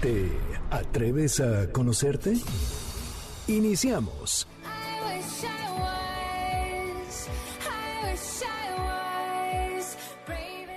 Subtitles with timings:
[0.00, 0.30] ¿Te
[0.70, 2.36] atreves a conocerte?
[3.48, 4.46] Iniciamos.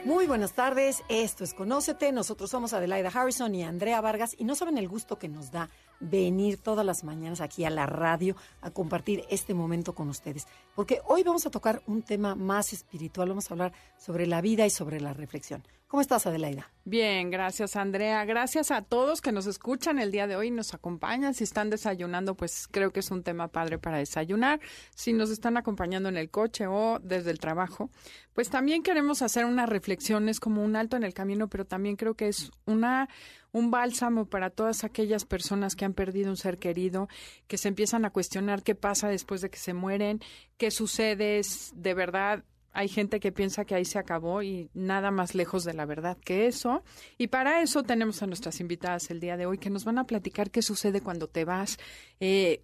[0.06, 4.36] Muy buenas tardes, esto es Conócete, nosotros somos Adelaida Harrison y Andrea Vargas.
[4.40, 5.70] Y no saben el gusto que nos da
[6.00, 11.02] venir todas las mañanas aquí a la radio a compartir este momento con ustedes, porque
[11.06, 14.72] hoy vamos a tocar un tema más espiritual, vamos a hablar sobre la vida y
[14.72, 15.64] sobre la reflexión.
[15.92, 16.72] ¿Cómo estás, Adelaida?
[16.86, 18.24] Bien, gracias, Andrea.
[18.24, 21.34] Gracias a todos que nos escuchan el día de hoy, nos acompañan.
[21.34, 24.62] Si están desayunando, pues creo que es un tema padre para desayunar.
[24.96, 27.90] Si nos están acompañando en el coche o desde el trabajo,
[28.32, 32.14] pues también queremos hacer unas reflexiones como un alto en el camino, pero también creo
[32.14, 33.10] que es una
[33.52, 37.10] un bálsamo para todas aquellas personas que han perdido un ser querido,
[37.50, 40.22] que se empiezan a cuestionar qué pasa después de que se mueren,
[40.56, 41.42] qué sucede,
[41.76, 45.74] de verdad hay gente que piensa que ahí se acabó y nada más lejos de
[45.74, 46.84] la verdad que eso.
[47.18, 50.06] Y para eso tenemos a nuestras invitadas el día de hoy que nos van a
[50.06, 51.78] platicar qué sucede cuando te vas.
[52.20, 52.64] Eh,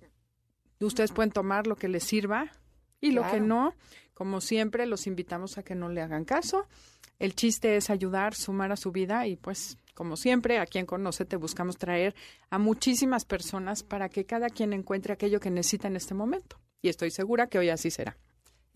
[0.79, 2.51] ustedes pueden tomar lo que les sirva
[3.01, 3.73] y lo que no.
[4.13, 6.67] Como siempre, los invitamos a que no le hagan caso.
[7.19, 11.25] El chiste es ayudar, sumar a su vida y pues, como siempre, a quien conoce
[11.25, 12.15] te buscamos traer
[12.49, 16.59] a muchísimas personas para que cada quien encuentre aquello que necesita en este momento.
[16.81, 18.17] Y estoy segura que hoy así será.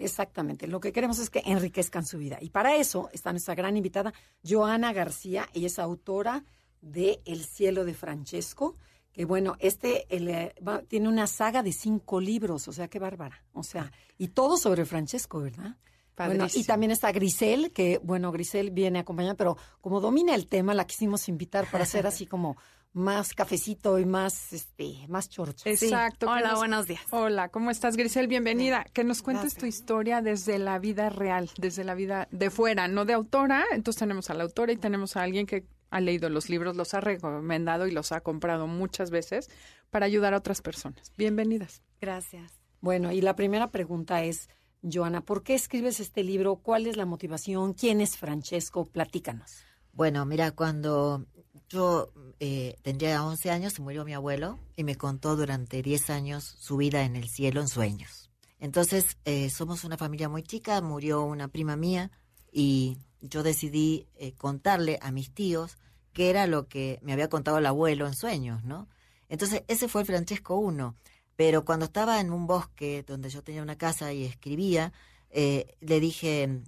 [0.04, 0.68] Exactamente.
[0.68, 2.38] Lo que queremos es que enriquezcan su vida.
[2.42, 4.14] Y para eso está nuestra gran invitada,
[4.48, 5.48] Joana García.
[5.54, 6.44] Ella es autora
[6.82, 8.76] de El cielo de Francesco.
[9.14, 10.54] Que bueno, este eh,
[10.88, 13.44] tiene una saga de cinco libros, o sea, qué bárbara.
[13.52, 15.76] O sea, y todo sobre Francesco, ¿verdad?
[16.18, 20.74] Bueno, y también está Grisel, que bueno, Grisel viene acompañada, pero como domina el tema,
[20.74, 22.58] la quisimos invitar para hacer así como
[22.94, 25.70] más cafecito y más este más chorcho.
[25.70, 26.30] Exacto.
[26.30, 27.02] Hola, buenos días.
[27.12, 28.28] Hola, ¿cómo estás, Grisel?
[28.28, 28.86] Bienvenida.
[28.94, 33.06] Que nos cuentes tu historia desde la vida real, desde la vida de fuera, no
[33.06, 33.66] de autora.
[33.72, 36.94] Entonces tenemos a la autora y tenemos a alguien que ha leído los libros, los
[36.94, 39.50] ha recomendado y los ha comprado muchas veces
[39.90, 41.12] para ayudar a otras personas.
[41.18, 41.82] Bienvenidas.
[42.00, 42.52] Gracias.
[42.80, 44.50] Bueno, y la primera pregunta es,
[44.82, 46.56] Joana, ¿por qué escribes este libro?
[46.58, 47.74] ¿Cuál es la motivación?
[47.74, 48.86] ¿Quién es Francesco?
[48.86, 49.64] Platícanos.
[49.94, 51.28] Bueno, mira, cuando
[51.72, 56.44] yo eh, tendría 11 años, se murió mi abuelo y me contó durante 10 años
[56.44, 58.30] su vida en el cielo en sueños.
[58.60, 62.12] Entonces, eh, somos una familia muy chica, murió una prima mía
[62.52, 65.78] y yo decidí eh, contarle a mis tíos
[66.14, 68.90] qué era lo que me había contado el abuelo en sueños, ¿no?
[69.30, 70.94] Entonces, ese fue el Francesco I.
[71.38, 74.92] Pero cuando estaba en un bosque donde yo tenía una casa y escribía,
[75.32, 76.62] le dije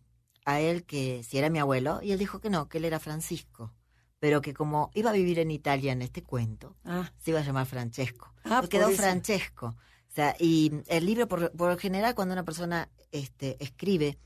[0.45, 2.99] a él que si era mi abuelo y él dijo que no, que él era
[2.99, 3.73] Francisco
[4.23, 7.11] pero que como iba a vivir en Italia en este cuento, ah.
[7.19, 8.33] se iba a llamar Francesco.
[8.45, 9.75] Ah, quedó Francesco.
[9.75, 14.17] O sea, y el libro, por, por general, cuando una persona este, escribe,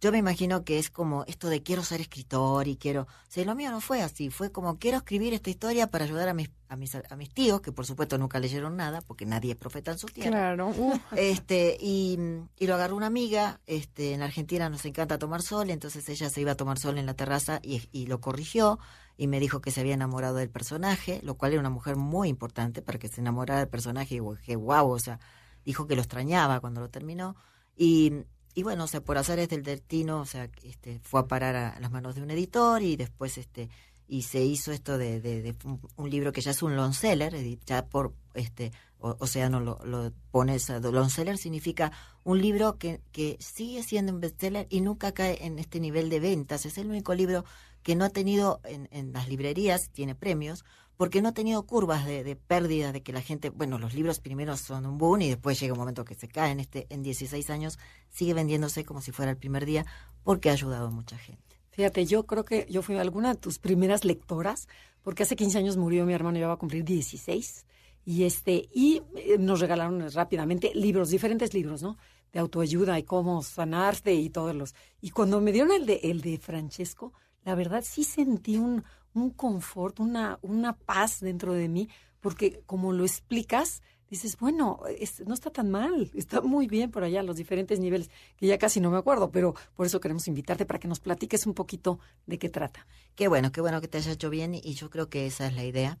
[0.00, 3.02] yo me imagino que es como esto de quiero ser escritor y quiero...
[3.02, 6.28] O sea, lo mío no fue así, fue como quiero escribir esta historia para ayudar
[6.30, 9.52] a mis, a mis, a mis tíos, que por supuesto nunca leyeron nada, porque nadie
[9.52, 10.30] es profeta en su tierra.
[10.30, 10.72] Claro.
[11.16, 12.18] Este, y,
[12.58, 16.40] y, lo agarró una amiga, este, en Argentina nos encanta tomar sol, entonces ella se
[16.40, 18.78] iba a tomar sol en la terraza y, y lo corrigió
[19.16, 22.28] y me dijo que se había enamorado del personaje, lo cual era una mujer muy
[22.28, 25.20] importante para que se enamorara del personaje y que wow, o sea,
[25.64, 27.36] dijo que lo extrañaba cuando lo terminó.
[27.76, 28.12] Y,
[28.54, 31.80] y bueno, o sea, por es del destino, o sea, este, fue a parar a
[31.80, 33.70] las manos de un editor y después este
[34.06, 35.54] y se hizo esto de, de,
[35.96, 40.58] un, libro que ya es un long seller, ya por este Océano lo, lo pone,
[40.92, 41.90] long seller significa
[42.22, 46.20] un libro que, que sigue siendo un bestseller y nunca cae en este nivel de
[46.20, 47.44] ventas, es el único libro
[47.84, 50.64] que no ha tenido en, en las librerías, tiene premios,
[50.96, 54.20] porque no ha tenido curvas de, de, pérdida, de que la gente, bueno, los libros
[54.20, 56.60] primero son un boom y después llega un momento que se caen.
[56.60, 57.78] Este, en 16 años
[58.10, 59.84] sigue vendiéndose como si fuera el primer día
[60.22, 61.60] porque ha ayudado a mucha gente.
[61.70, 64.68] Fíjate, yo creo que yo fui alguna de tus primeras lectoras,
[65.02, 67.66] porque hace 15 años murió mi hermano, yo iba a cumplir 16,
[68.06, 71.96] y este, y eh, nos regalaron rápidamente libros, diferentes libros, ¿no?
[72.32, 74.74] De autoayuda y cómo sanarte y todos los.
[75.00, 77.12] Y cuando me dieron el de, el de Francesco,
[77.44, 81.88] la verdad sí sentí un, un confort, una, una paz dentro de mí,
[82.20, 84.80] porque como lo explicas, dices, bueno,
[85.26, 88.80] no está tan mal, está muy bien por allá, los diferentes niveles, que ya casi
[88.80, 92.38] no me acuerdo, pero por eso queremos invitarte para que nos platiques un poquito de
[92.38, 92.86] qué trata.
[93.14, 95.54] Qué bueno, qué bueno que te haya hecho bien y yo creo que esa es
[95.54, 95.98] la idea.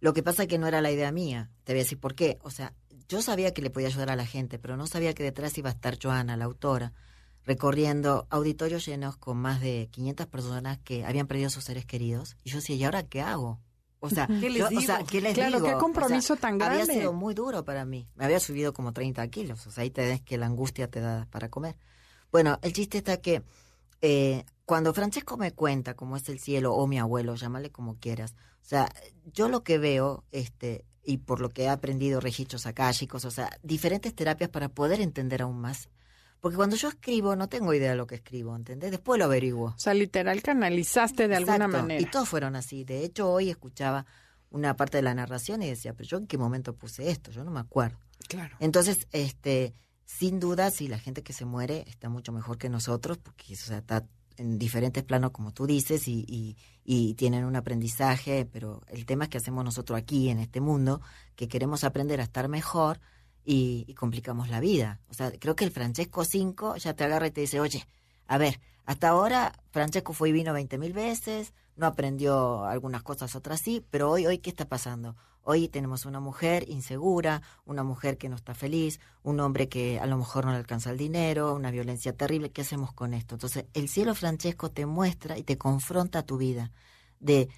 [0.00, 1.50] Lo que pasa es que no era la idea mía.
[1.62, 2.38] Te voy a decir por qué.
[2.42, 2.74] O sea,
[3.08, 5.70] yo sabía que le podía ayudar a la gente, pero no sabía que detrás iba
[5.70, 6.92] a estar Joana, la autora,
[7.44, 12.36] recorriendo auditorios llenos con más de 500 personas que habían perdido a sus seres queridos.
[12.44, 13.60] Y yo decía, ¿y ahora qué hago?
[14.00, 14.82] O sea, ¿Qué les yo- o digo?
[14.82, 15.66] sea, ¿qué les Claro, digo?
[15.68, 16.82] qué compromiso O sea, tan grande.
[16.82, 18.08] Había sido muy duro para mí.
[18.14, 19.66] Me había subido como 30 kilos.
[19.66, 21.76] O sea, ahí te ves que la angustia te da para comer.
[22.30, 23.42] Bueno, el chiste está que
[24.00, 28.34] eh, cuando Francesco me cuenta cómo es el cielo, o mi abuelo, llámale como quieras,
[28.62, 28.88] o sea,
[29.32, 33.50] yo lo que veo, este, y por lo que he aprendido registros akáshicos, o sea,
[33.62, 35.88] diferentes terapias para poder entender aún más.
[36.42, 38.90] Porque cuando yo escribo, no tengo idea de lo que escribo, ¿entendés?
[38.90, 39.74] Después lo averiguo.
[39.76, 42.02] O sea, literal canalizaste de alguna manera.
[42.02, 42.82] Y todos fueron así.
[42.82, 44.04] De hecho, hoy escuchaba
[44.50, 47.44] una parte de la narración y decía, pero yo en qué momento puse esto, yo
[47.44, 47.96] no me acuerdo.
[48.26, 48.56] Claro.
[48.58, 53.18] Entonces, este, sin duda, sí, la gente que se muere está mucho mejor que nosotros,
[53.18, 54.04] porque o sea, está
[54.36, 59.24] en diferentes planos, como tú dices, y, y, y tienen un aprendizaje, pero el tema
[59.24, 61.02] es que hacemos nosotros aquí, en este mundo,
[61.36, 62.98] que queremos aprender a estar mejor
[63.44, 65.00] y, y complicamos la vida.
[65.08, 67.86] O sea, creo que el Francesco 5 ya te agarra y te dice, oye,
[68.26, 73.34] a ver, hasta ahora Francesco fue y vino 20 mil veces, no aprendió algunas cosas,
[73.36, 75.16] otras sí, pero hoy, hoy, ¿qué está pasando?
[75.44, 80.06] Hoy tenemos una mujer insegura, una mujer que no está feliz, un hombre que a
[80.06, 82.52] lo mejor no le alcanza el dinero, una violencia terrible.
[82.52, 83.34] ¿Qué hacemos con esto?
[83.34, 86.70] Entonces, el cielo Francesco te muestra y te confronta a tu vida
[87.18, 87.48] de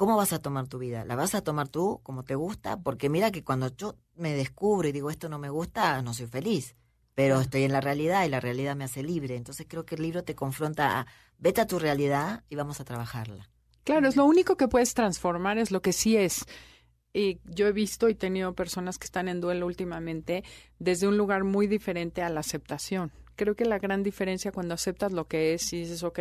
[0.00, 1.04] cómo vas a tomar tu vida.
[1.04, 2.78] ¿La vas a tomar tú como te gusta?
[2.78, 6.26] Porque mira que cuando yo me descubro y digo esto no me gusta, no soy
[6.26, 6.74] feliz.
[7.14, 9.36] Pero estoy en la realidad y la realidad me hace libre.
[9.36, 11.06] Entonces creo que el libro te confronta a
[11.36, 13.50] vete a tu realidad y vamos a trabajarla.
[13.84, 16.46] Claro, es lo único que puedes transformar, es lo que sí es.
[17.12, 20.44] Y yo he visto y tenido personas que están en duelo últimamente
[20.78, 23.12] desde un lugar muy diferente a la aceptación.
[23.36, 26.20] Creo que la gran diferencia cuando aceptas lo que es y dices, ok,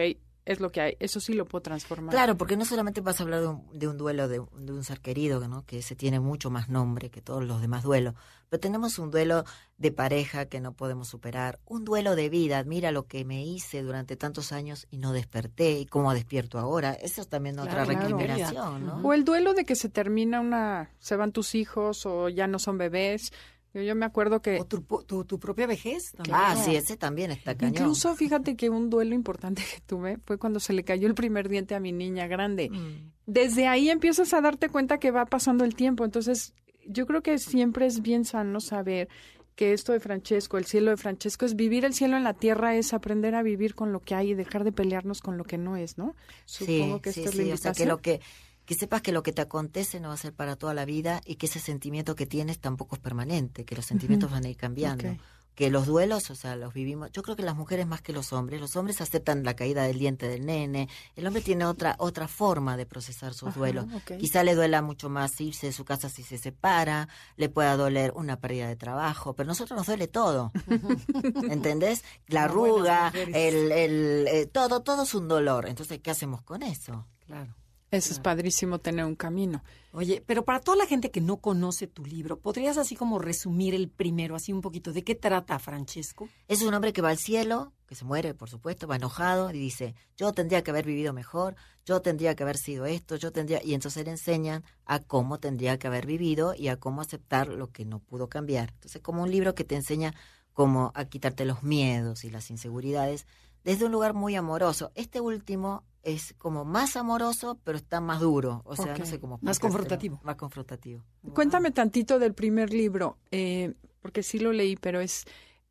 [0.50, 2.14] es lo que hay, eso sí lo puedo transformar.
[2.14, 4.74] Claro, porque no solamente vas a hablar de un, de un duelo de, un- de
[4.74, 5.64] un ser querido, ¿no?
[5.66, 8.16] que ese tiene mucho más nombre que todos los demás duelos,
[8.50, 9.44] pero tenemos un duelo
[9.78, 13.84] de pareja que no podemos superar, un duelo de vida, mira lo que me hice
[13.84, 17.90] durante tantos años y no desperté y cómo despierto ahora, eso es también otra Claro,
[17.92, 19.08] recriminación, ¿no?
[19.08, 22.58] O el duelo de que se termina una, se van tus hijos o ya no
[22.60, 23.32] son bebés.
[23.74, 26.36] Yo, yo me acuerdo que O tu, tu, tu propia vejez también.
[26.38, 27.76] Ah, sí, ese también está cañón.
[27.76, 31.50] incluso fíjate que un duelo importante que tuve fue cuando se le cayó el primer
[31.50, 32.70] diente a mi niña grande.
[32.70, 33.12] Mm.
[33.26, 36.04] desde ahí empiezas a darte cuenta que va pasando el tiempo.
[36.04, 36.54] Entonces,
[36.86, 39.08] yo creo que siempre es bien sano saber
[39.56, 42.76] que esto de Francesco, el cielo de Francesco, es vivir el cielo en la tierra,
[42.76, 45.58] es aprender a vivir con lo que hay y dejar de pelearnos con lo que
[45.58, 46.16] no es, ¿no?
[46.46, 48.22] Supongo que sí, esta es sí, la o sea, que lo que
[48.70, 51.22] que sepas que lo que te acontece no va a ser para toda la vida
[51.26, 54.58] y que ese sentimiento que tienes tampoco es permanente, que los sentimientos van a ir
[54.58, 55.18] cambiando.
[55.56, 57.12] Que los duelos, o sea, los vivimos.
[57.12, 59.98] Yo creo que las mujeres más que los hombres, los hombres aceptan la caída del
[59.98, 60.88] diente del nene.
[61.16, 63.86] El hombre tiene otra otra forma de procesar sus Ajá, duelos.
[63.92, 64.18] ok.
[64.20, 68.14] Quizá le duela mucho más irse de su casa si se separa, le pueda doler
[68.16, 70.52] una pérdida de trabajo, pero a nosotros nos duele todo.
[71.50, 72.04] ¿Entendés?
[72.28, 75.68] La arruga, el, el, eh, todo, todo es un dolor.
[75.68, 77.08] Entonces, ¿qué hacemos con eso?
[77.26, 77.56] Claro.
[77.92, 79.64] Eso es padrísimo tener un camino.
[79.94, 83.74] Oye, pero para toda la gente que no conoce tu libro, ¿podrías así como resumir
[83.74, 84.94] el primero, así un poquito?
[84.94, 86.30] ¿De qué trata, Francesco?
[86.48, 89.58] Es un hombre que va al cielo, que se muere, por supuesto, va enojado y
[89.58, 93.60] dice, yo tendría que haber vivido mejor, yo tendría que haber sido esto, yo tendría...
[93.64, 97.72] Y entonces le enseñan a cómo tendría que haber vivido y a cómo aceptar lo
[97.72, 98.70] que no pudo cambiar.
[98.74, 100.14] Entonces, como un libro que te enseña
[100.54, 103.26] cómo a quitarte los miedos y las inseguridades
[103.64, 104.92] desde un lugar muy amoroso.
[104.96, 108.62] Este último es como más amoroso, pero está más duro.
[108.66, 110.20] O sea, no sé cómo Más confrontativo.
[110.24, 111.04] Más confrontativo.
[111.34, 115.26] Cuéntame tantito del primer libro, eh, porque sí lo leí, pero es,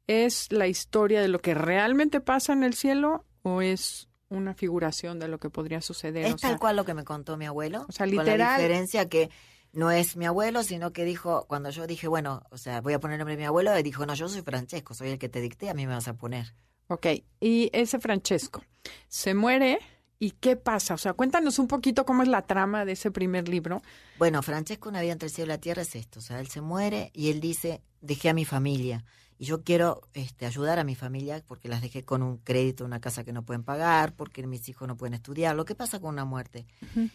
[0.07, 5.18] ¿es la historia de lo que realmente pasa en el cielo o es una figuración
[5.18, 6.26] de lo que podría suceder?
[6.26, 7.87] Es O sea, tal cual lo que me contó mi abuelo.
[7.88, 8.57] o sea, Con la literal.
[8.61, 9.30] diferencia que
[9.73, 13.00] no es mi abuelo, sino que dijo, cuando yo dije, bueno, o sea, voy a
[13.00, 15.40] poner el nombre de mi abuelo, dijo, no, yo soy Francesco, soy el que te
[15.40, 16.54] dicté, a mí me vas a poner.
[16.88, 17.07] Ok,
[17.40, 18.64] y ese Francesco
[19.09, 19.78] se muere
[20.18, 20.95] y ¿qué pasa?
[20.95, 23.83] O sea, cuéntanos un poquito cómo es la trama de ese primer libro.
[24.18, 26.49] Bueno, Francesco, una vida entre el cielo y la tierra es esto, o sea, él
[26.49, 29.04] se muere y él dice, dejé a mi familia.
[29.40, 33.00] Y yo quiero este, ayudar a mi familia porque las dejé con un crédito, una
[33.00, 36.11] casa que no pueden pagar, porque mis hijos no pueden estudiar, lo que pasa con
[36.11, 36.66] una muerte.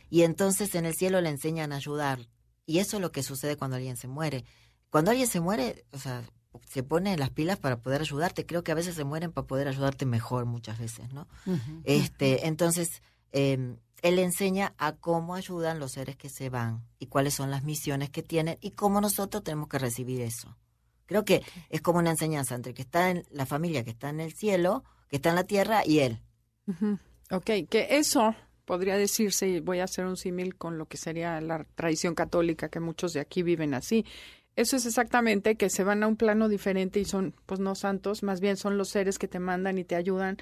[0.09, 2.29] Y entonces en el cielo le enseñan a ayudar.
[2.65, 4.45] Y eso es lo que sucede cuando alguien se muere.
[4.89, 6.23] Cuando alguien se muere, o sea,
[6.67, 8.45] se pone las pilas para poder ayudarte.
[8.45, 11.27] Creo que a veces se mueren para poder ayudarte mejor muchas veces, ¿no?
[11.83, 17.33] Este, entonces, eh, él enseña a cómo ayudan los seres que se van y cuáles
[17.33, 20.55] son las misiones que tienen y cómo nosotros tenemos que recibir eso.
[21.05, 24.19] Creo que es como una enseñanza entre que está en la familia que está en
[24.19, 26.19] el cielo, que está en la tierra y él.
[26.67, 26.99] Ujú.
[27.31, 31.39] Ok, que eso podría decirse, y voy a hacer un símil con lo que sería
[31.41, 34.05] la tradición católica, que muchos de aquí viven así.
[34.55, 38.21] Eso es exactamente que se van a un plano diferente y son, pues no santos,
[38.23, 40.37] más bien son los seres que te mandan y te ayudan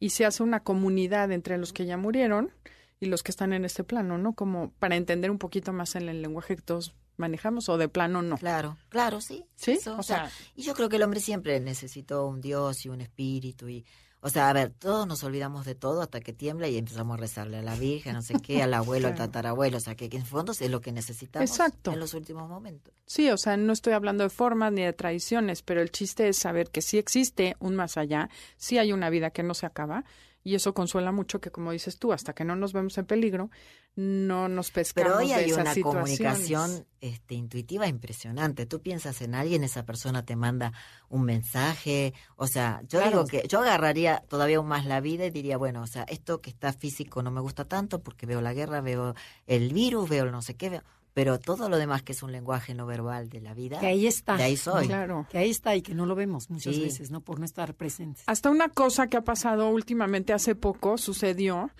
[0.00, 2.50] y se hace una comunidad entre los que ya murieron
[2.98, 4.32] y los que están en este plano, ¿no?
[4.34, 8.20] Como para entender un poquito más en el lenguaje que todos manejamos o de plano
[8.22, 8.36] no.
[8.36, 9.44] Claro, claro, sí.
[9.54, 12.88] Sí, Eso, o sea- y yo creo que el hombre siempre necesitó un Dios y
[12.88, 13.84] un espíritu y
[14.24, 17.20] o sea, a ver, todos nos olvidamos de todo hasta que tiembla y empezamos a
[17.20, 20.16] rezarle a la Virgen, no sé qué, al abuelo, al tatarabuelo, o sea, que, que
[20.16, 21.92] en fondo es lo que necesitamos Exacto.
[21.92, 22.94] en los últimos momentos.
[23.04, 26.36] Sí, o sea, no estoy hablando de formas ni de tradiciones, pero el chiste es
[26.36, 30.04] saber que sí existe un más allá, sí hay una vida que no se acaba,
[30.44, 33.50] y eso consuela mucho que, como dices tú, hasta que no nos vemos en peligro,
[33.94, 36.18] no nos pescamos Pero hoy de hay esas una situaciones.
[36.18, 38.64] comunicación este, intuitiva impresionante.
[38.66, 40.72] Tú piensas en alguien, esa persona te manda
[41.10, 42.14] un mensaje.
[42.36, 43.10] O sea, yo Claro.
[43.10, 46.40] digo que yo agarraría todavía aún más la vida y diría, bueno, o sea, esto
[46.40, 49.14] que está físico no me gusta tanto porque veo la guerra, veo
[49.46, 50.82] el virus, veo el no sé qué, veo-
[51.14, 54.06] pero todo lo demás que es un lenguaje no verbal de la vida, Que ahí
[54.06, 54.36] está.
[54.36, 54.86] de ahí soy.
[54.86, 55.26] Claro.
[55.30, 56.82] Que ahí está y que no lo vemos muchas Sí.
[56.82, 57.20] veces, ¿no?
[57.20, 58.24] Por no estar presentes.
[58.26, 61.70] Hasta una cosa que ha pasado últimamente hace poco sucedió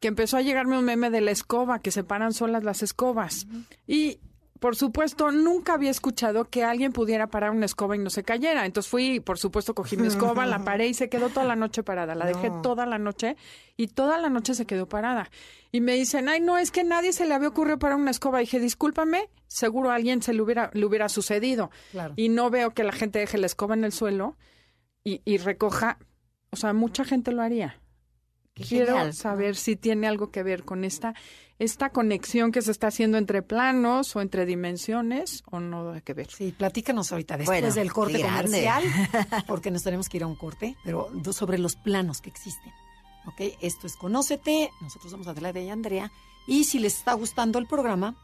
[0.00, 3.46] que empezó a llegarme un meme de la escoba, que se paran solas las escobas.
[3.86, 4.18] Y
[4.60, 8.66] por supuesto, nunca había escuchado que alguien pudiera parar una escoba y no se cayera.
[8.66, 11.82] Entonces fui, por supuesto, cogí mi escoba, la paré y se quedó toda la noche
[11.82, 12.14] parada.
[12.14, 12.60] La dejé No.
[12.62, 13.36] toda la noche
[13.76, 15.30] y toda la noche se quedó parada.
[15.72, 18.38] Y me dicen, ay, no, es que nadie se le había ocurrido parar una escoba.
[18.40, 21.70] dije, discúlpame, seguro a alguien se le hubiera, le hubiera sucedido.
[21.90, 22.12] Claro.
[22.16, 24.36] Y no veo que la gente deje la escoba en el suelo
[25.02, 25.98] y, y recoja.
[26.50, 27.80] O sea, mucha gente lo haría.
[28.54, 29.14] Qué Quiero genial.
[29.14, 31.14] saber si tiene algo que ver con esta,
[31.60, 36.14] esta conexión que se está haciendo entre planos o entre dimensiones o no tiene que
[36.14, 36.30] ver.
[36.30, 38.64] Sí, platícanos ahorita después Bueno, del corte grande.
[38.64, 42.72] comercial, porque nos tenemos que ir a un corte, pero sobre los planos que existen.
[43.26, 43.54] ¿Ok?
[43.60, 46.10] Esto es Conócete, nosotros somos Adelaide y Andrea,
[46.46, 48.16] y si les está gustando el programa,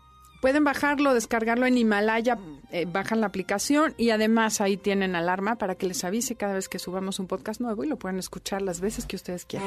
[0.43, 2.39] Pueden bajarlo, descargarlo en Himalaya,
[2.71, 6.69] eh, bajan la aplicación y además ahí tienen alarma para que les avise cada vez
[6.69, 9.67] que subamos un podcast nuevo y lo pueden escuchar las veces que ustedes quieran.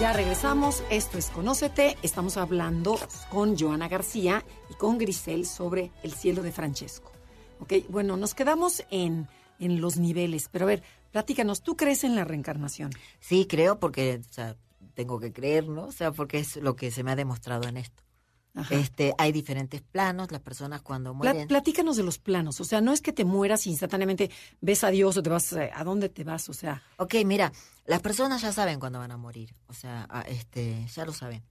[0.00, 0.82] Ya regresamos.
[0.90, 1.96] Esto es Conócete.
[2.02, 2.98] Estamos hablando
[3.30, 7.12] con Joana García y con Grisel sobre el cielo de Francesco.
[7.60, 12.14] Ok, bueno, nos quedamos en, en los niveles, pero a ver, platícanos, ¿tú crees en
[12.14, 12.90] la reencarnación?
[13.20, 14.56] Sí, creo porque, o sea,
[14.94, 15.84] tengo que creer, ¿no?
[15.84, 18.02] O sea, porque es lo que se me ha demostrado en esto.
[18.56, 18.74] Ajá.
[18.74, 21.46] Este, hay diferentes planos, las personas cuando mueren.
[21.46, 24.30] platícanos de los planos, o sea, no es que te mueras instantáneamente
[24.62, 26.48] ves a Dios o te vas, eh, ¿a dónde te vas?
[26.48, 27.52] O sea, Ok, mira,
[27.84, 31.44] las personas ya saben cuándo van a morir, o sea, este, ya lo saben.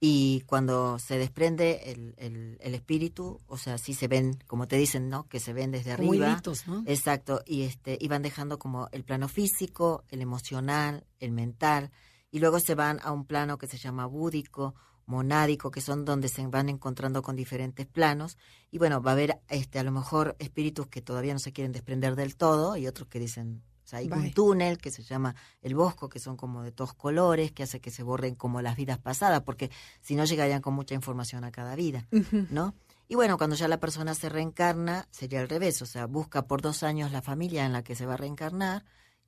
[0.00, 4.76] Y cuando se desprende el, el, el espíritu, o sea, sí se ven, como te
[4.76, 5.26] dicen, ¿no?
[5.28, 6.28] Que se ven desde arriba.
[6.32, 6.82] hilitos, ¿no?
[6.86, 11.90] Exacto, y este, y van dejando como el plano físico, el emocional, el mental,
[12.30, 14.74] y luego se van a un plano que se llama búdico,
[15.06, 18.38] monádico, que son donde se van encontrando con diferentes planos,
[18.70, 21.72] y bueno, va a haber este, a lo mejor espíritus que todavía no se quieren
[21.72, 24.18] desprender del todo, y otros que dicen, o sea, hay Bye.
[24.18, 27.80] un túnel que se llama el bosco, que son como de todos colores, que hace
[27.80, 29.70] que se borren como las vidas pasadas, porque
[30.00, 32.06] si no llegarían con mucha información a cada vida.
[32.50, 32.74] ¿no?
[33.06, 36.62] Y bueno, cuando ya la persona se reencarna, sería al revés, o sea, busca por
[36.62, 38.84] dos años la familia en la que se va a reencarnar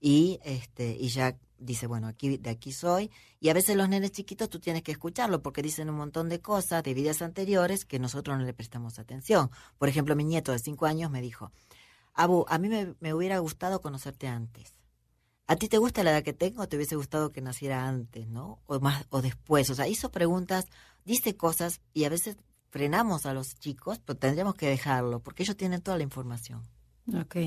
[0.07, 3.11] y este y ya dice, bueno, aquí de aquí soy.
[3.41, 6.41] Y a veces los nenes chiquitos tú tienes que escucharlo porque dicen un montón de
[6.41, 9.51] cosas de vidas anteriores que nosotros no le prestamos atención.
[9.79, 11.51] Por ejemplo, mi nieto de cinco años me dijo,
[12.15, 14.77] Abu, a mí me, me hubiera gustado conocerte antes.
[15.49, 18.29] ¿A ti te gusta la edad que tengo o te hubiese gustado que naciera antes,
[18.29, 18.61] no?
[18.67, 19.69] O más o después.
[19.71, 20.67] O sea, hizo preguntas,
[21.05, 22.37] dice cosas y a veces
[22.71, 26.63] frenamos a los chicos, pero tendríamos que dejarlo porque ellos tienen toda la información.
[27.13, 27.39] Ok.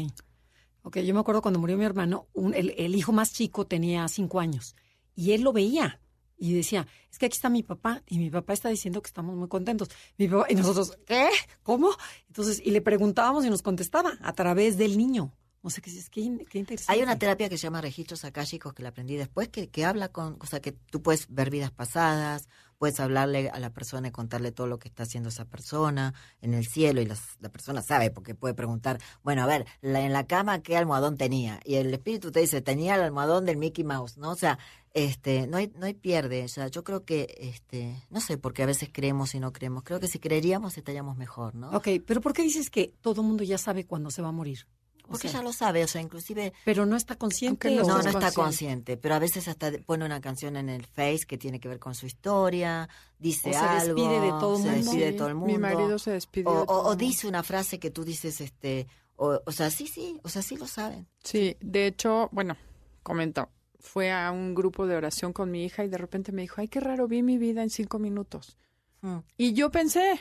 [0.83, 4.39] Ok, yo me acuerdo cuando murió mi hermano, un- el, hijo más chico tenía cinco
[4.39, 4.75] años
[5.15, 5.99] y él lo veía
[6.37, 9.35] y decía, es que aquí está mi papá y mi papá está diciendo que estamos
[9.35, 9.89] muy contentos.
[10.17, 11.29] Mi papá, y nosotros, ¿qué?
[11.63, 11.91] ¿Cómo?
[12.27, 15.33] Entonces, y le preguntábamos y nos contestaba a través del niño.
[15.61, 16.85] O sea, que es que interesante.
[16.87, 20.07] Hay una terapia que se llama registros akáshicos que la aprendí después, que, que habla
[20.09, 22.47] con, o sea, que tú puedes ver vidas pasadas,
[22.79, 26.53] puedes hablarle a la persona y contarle todo lo que está haciendo esa persona en
[26.55, 30.25] el cielo y la persona sabe porque puede preguntar, bueno, a ver, la- en la
[30.25, 34.17] cama qué almohadón tenía y el espíritu te dice, tenía el almohadón del Mickey Mouse,
[34.17, 34.31] ¿no?
[34.31, 34.57] O sea,
[34.93, 38.63] este, no hay, no hay pierde, o sea, yo creo que, este, no sé, porque
[38.63, 41.69] a veces creemos y no creemos, creo que si creeríamos estaríamos mejor, ¿no?
[41.71, 44.65] Ok, pero ¿por qué dices que todo mundo ya sabe cuándo se va a morir?
[45.09, 47.67] O Porque sea, ya lo sabe, o sea, inclusive Pero no está consciente.
[47.81, 48.35] O- No, no estés está consciente.
[48.35, 51.79] consciente, pero a veces hasta pone una canción en el Face que tiene que ver
[51.79, 52.87] con su historia,
[53.17, 54.77] dice O se algo, despide de todo se mundo.
[54.77, 56.49] despide de todo el Mi mundo, marido se despidió.
[56.51, 57.05] o, de o- todo o el mundo.
[57.05, 60.55] dice una frase que tú dices, este, o, o sea, sí, sí, o sea, sí
[60.55, 61.07] lo saben.
[61.23, 62.55] Sí, de hecho, bueno,
[63.03, 63.49] comentó,
[63.79, 66.67] fue a un grupo de oración con mi hija y de repente me dijo, ay,
[66.67, 68.57] qué raro, vi mi vida en cinco minutos.
[69.01, 69.17] Mm.
[69.37, 70.19] Y yo pensé,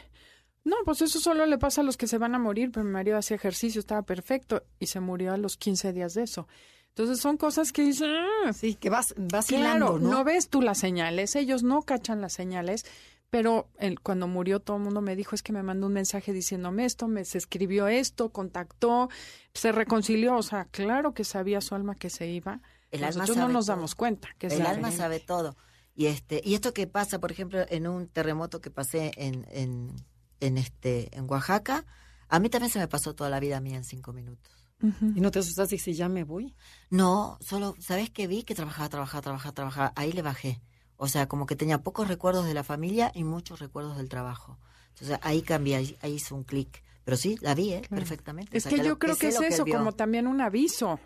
[0.68, 2.92] no, pues eso solo le pasa a los que se van a morir, pero mi
[2.92, 6.46] marido hacía ejercicio, estaba perfecto y se murió a los 15 días de eso.
[6.90, 8.10] Entonces son cosas que dicen,
[8.44, 10.10] "Ah, Sí, que vas, vas claro, ¿no?
[10.10, 10.24] ¿no?
[10.24, 12.84] ves tú las señales, ellos no cachan las señales,
[13.30, 16.32] pero el- cuando murió todo el mundo me dijo, es que me mandó un mensaje
[16.32, 19.08] diciéndome esto, me se escribió esto, contactó,
[19.54, 22.60] se reconcilió, o sea, claro que sabía su alma que se iba.
[22.90, 23.76] El alma Nosotros no nos todo.
[23.76, 25.56] damos cuenta que El alma sabe todo.
[25.94, 29.90] Y este, y esto que pasa, por ejemplo, en un terremoto que pasé en, en,
[30.40, 31.84] en este, en Oaxaca,
[32.28, 34.52] a mí también se me pasó toda la vida mía en cinco minutos.
[34.80, 36.54] Y no te asustas y dices, ya me voy.
[36.88, 38.44] No, solo, ¿sabes qué vi?
[38.44, 39.92] Que trabajaba, trabajaba, trabajaba, trabajaba.
[39.96, 40.60] Ahí le bajé.
[40.96, 44.58] O sea, como que tenía pocos recuerdos de la familia y muchos recuerdos del trabajo.
[44.90, 46.84] Entonces ahí cambié, ahí, ahí hizo un clic.
[47.04, 47.82] Pero sí, la vi, ¿eh?
[47.88, 48.56] Perfectamente.
[48.56, 51.00] Es O sea, que yo lo- creo que es eso, como también un aviso.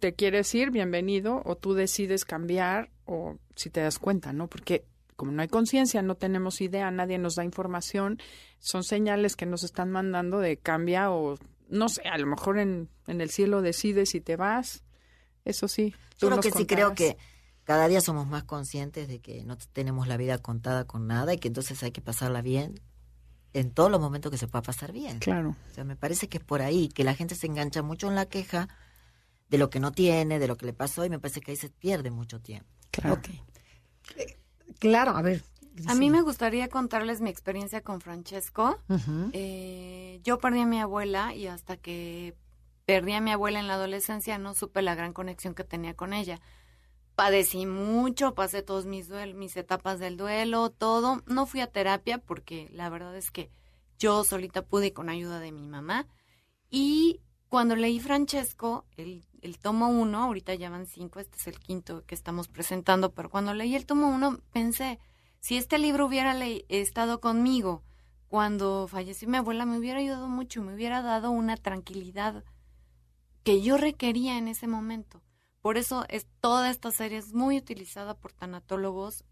[0.00, 4.48] Te quieres ir, bienvenido, o tú decides cambiar, o si te das cuenta, ¿no?
[4.48, 4.84] Porque
[5.20, 8.18] como no hay conciencia, no tenemos idea, nadie nos da información,
[8.58, 11.36] son señales que nos están mandando de cambia o
[11.68, 14.82] no sé, a lo mejor en, en el cielo decides si te vas.
[15.44, 15.94] Eso sí.
[16.18, 17.18] tú Yo creo que sí creo que
[17.64, 21.36] cada día somos más conscientes de que no tenemos la vida contada con nada y
[21.36, 22.80] que entonces hay que pasarla bien
[23.52, 25.18] en todos los momentos que se pueda pasar bien.
[25.18, 25.54] Claro.
[25.70, 28.14] O sea, me parece que es por ahí, que la gente se engancha mucho en
[28.14, 28.70] la queja
[29.50, 31.58] de lo que no tiene, de lo que le pasó, y me parece que ahí
[31.58, 32.70] se pierde mucho tiempo.
[32.90, 33.16] Claro.
[33.16, 33.28] Ok.
[34.78, 35.42] Claro, a ver.
[35.86, 38.78] A mí me gustaría contarles mi experiencia con Francesco.
[39.32, 42.34] Eh, yo perdí a mi abuela y hasta que
[42.84, 46.12] perdí a mi abuela en la adolescencia no supe la gran conexión que tenía con
[46.12, 46.40] ella.
[47.14, 51.22] Padecí mucho, pasé todos mis mis etapas del duelo, todo.
[51.26, 53.50] No fui a terapia porque la verdad es que
[53.98, 56.06] yo solita pude con ayuda de mi mamá.
[56.70, 61.58] Y cuando leí Francesco, el, el tomo uno, ahorita ya van cinco, este es el
[61.58, 64.98] quinto que estamos presentando, pero cuando leí el tomo uno pensé,
[65.40, 66.36] si este libro hubiera
[66.68, 67.82] estado conmigo
[68.28, 72.44] cuando falleció mi abuela, me hubiera ayudado mucho, me hubiera dado una tranquilidad
[73.42, 75.22] que yo requería en ese momento.
[75.62, 79.24] Por eso es, toda esta serie es muy utilizada por tanatólogos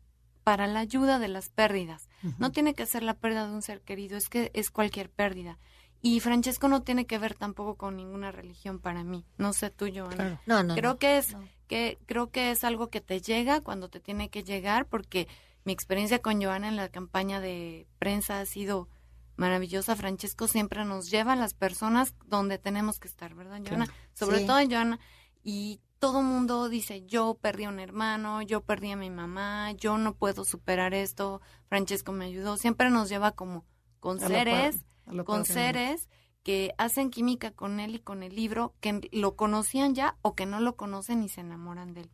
[0.42, 2.08] para la ayuda de las pérdidas.
[2.38, 5.58] No tiene que ser la pérdida de un ser querido, es que es cualquier pérdida.
[6.00, 9.24] Y Francesco no tiene que ver tampoco con ninguna religión para mí.
[9.36, 10.14] No sé tú, Joana.
[10.14, 10.40] Claro.
[10.46, 10.98] No, no, creo no.
[10.98, 11.42] que es no.
[11.66, 15.26] que creo que es algo que te llega cuando te tiene que llegar porque
[15.64, 18.88] mi experiencia con Joana en la campaña de prensa ha sido
[19.36, 19.96] maravillosa.
[19.96, 23.88] Francesco siempre nos lleva a las personas donde tenemos que estar, ¿verdad, Joana?
[24.14, 24.46] Sobre Sí.
[24.46, 25.00] todo Joana
[25.42, 29.98] y todo mundo dice, yo perdí a un hermano, yo perdí a mi mamá, yo
[29.98, 32.56] no puedo superar esto, Francesco me ayudó.
[32.56, 33.64] Siempre nos lleva como
[33.98, 36.08] con seres lo con seres
[36.42, 40.46] que hacen química con él y con el libro, que lo conocían ya o que
[40.46, 42.10] no lo conocen y se enamoran de él.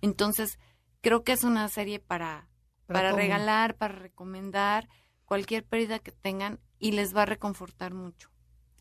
[0.00, 0.58] Entonces,
[1.00, 2.48] creo que es una serie para,
[2.86, 4.88] Para regalar, para recomendar,
[5.24, 8.30] cualquier pérdida que tengan y les va a reconfortar mucho.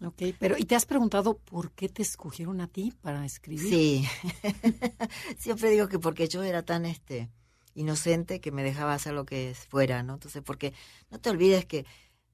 [0.03, 3.69] Ok, pero ¿y te has preguntado por qué te escogieron a ti para escribir?
[3.69, 4.07] Sí.
[5.37, 7.29] Siempre digo que porque yo era tan este
[7.75, 10.15] inocente que me dejaba hacer lo que fuera, ¿no?
[10.15, 10.73] Entonces, porque
[11.09, 11.85] no te olvides que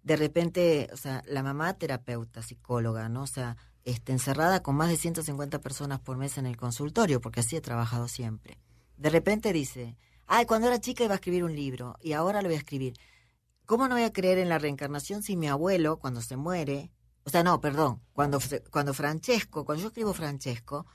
[0.03, 3.23] de repente, o sea, la mamá terapeuta, psicóloga, ¿no?
[3.23, 7.41] O sea, este, encerrada con más de 150 personas por mes en el consultorio, porque
[7.41, 8.59] así he trabajado siempre.
[8.97, 12.47] De repente dice, ay, cuando era chica iba a escribir un libro y ahora lo
[12.47, 12.93] voy a escribir.
[13.65, 16.91] ¿Cómo no voy a creer en la reencarnación si mi abuelo, cuando se muere,
[17.23, 18.39] o sea, no, perdón, cuando,
[18.71, 20.85] cuando Francesco, cuando yo escribo Francesco,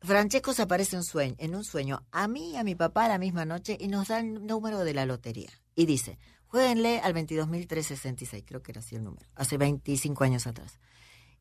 [0.00, 3.18] Francesco se aparece en, sueño, en un sueño a mí y a mi papá la
[3.18, 5.50] misma noche y nos da el número de la lotería.
[5.74, 6.18] Y dice,
[6.54, 10.78] jueguenle al 22.366, creo que era así el número, hace 25 años atrás.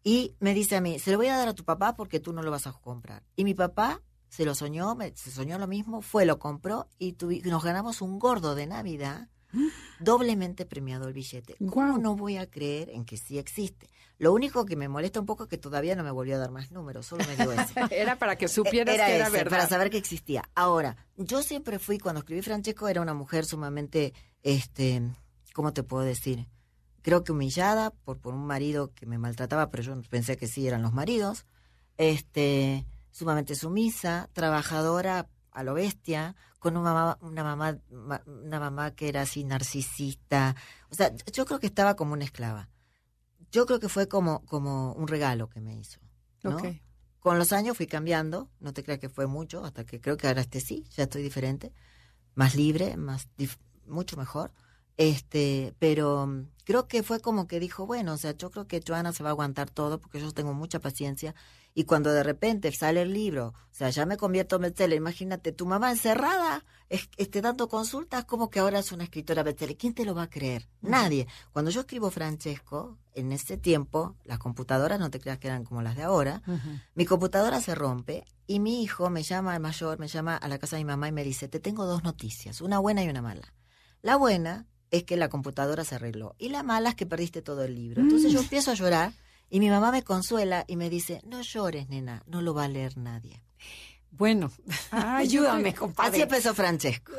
[0.04, 2.34] Y me dice a mí, se lo voy a dar a tu papá porque tú
[2.34, 3.24] no lo vas a comprar.
[3.36, 7.14] Y mi papá se lo soñó, me- se soñó lo mismo, fue, lo compró y
[7.14, 9.30] tuvi- nos ganamos un gordo de Navidad,
[10.00, 11.56] doblemente premiado el billete.
[11.70, 13.90] ¿Cómo no voy a creer en que sí existe?
[14.18, 16.52] Lo único que me molesta un poco es que todavía no me volvió a dar
[16.52, 17.52] más números, solo me dio.
[17.92, 19.52] Era para que supieras Era que era ese, verdad.
[19.52, 20.44] para saber que existía.
[20.56, 24.14] Ahora, yo siempre fui, cuando escribí Francesco, era una mujer sumamente
[24.44, 25.02] este,
[25.54, 26.48] ¿cómo te puedo decir?
[27.02, 30.68] Creo que humillada por, por un marido que me maltrataba, pero yo pensé que sí
[30.68, 31.46] eran los maridos.
[31.98, 37.80] Este, sumamente sumisa, trabajadora a lo bestia, con una mamá, una mamá,
[38.26, 40.56] una mamá que era así narcisista.
[40.90, 42.70] O sea, yo creo que estaba como una esclava.
[43.52, 46.00] Yo creo que fue como, como un regalo que me hizo.
[46.42, 46.58] ¿no?
[47.20, 50.28] Con los años fui cambiando, no te creas que fue mucho, hasta que creo que
[50.28, 51.72] ahora este sí, ya estoy diferente,
[52.36, 53.30] más libre, más
[53.88, 54.52] mucho mejor.
[54.98, 58.84] Este, pero mm, creo que fue como que dijo, bueno, o sea, yo creo que
[58.86, 61.34] Joana se va a aguantar todo porque yo tengo mucha paciencia
[61.76, 65.52] y cuando de repente sale el libro, o sea, ya me convierto en bestseller, imagínate,
[65.52, 70.06] tu mamá encerrada, esté dando consultas, como que ahora es una escritora bestseller, ¿quién te
[70.06, 70.68] lo va a creer?
[70.82, 71.28] Nadie.
[71.52, 75.82] Cuando yo escribo Francesco, en ese tiempo, las computadoras, no te creas que eran como
[75.82, 76.44] las de ahora,
[76.94, 80.60] mi computadora se rompe y mi hijo me llama, el mayor, me llama a la
[80.60, 83.24] casa de mi mamá y me dice, te tengo dos noticias, una buena y una
[83.24, 83.52] mala.
[84.04, 86.36] La buena es que la computadora se arregló.
[86.38, 88.02] Y la mala es que perdiste todo el libro.
[88.02, 88.44] Entonces yo mm.
[88.44, 89.14] empiezo a llorar
[89.50, 92.68] y mi mamá me consuela y me dice, no llores, nena, no lo va a
[92.68, 93.42] leer nadie.
[94.12, 94.52] Bueno,
[94.92, 96.12] ayúdame, compadre.
[96.12, 97.14] Así empezó Francesco.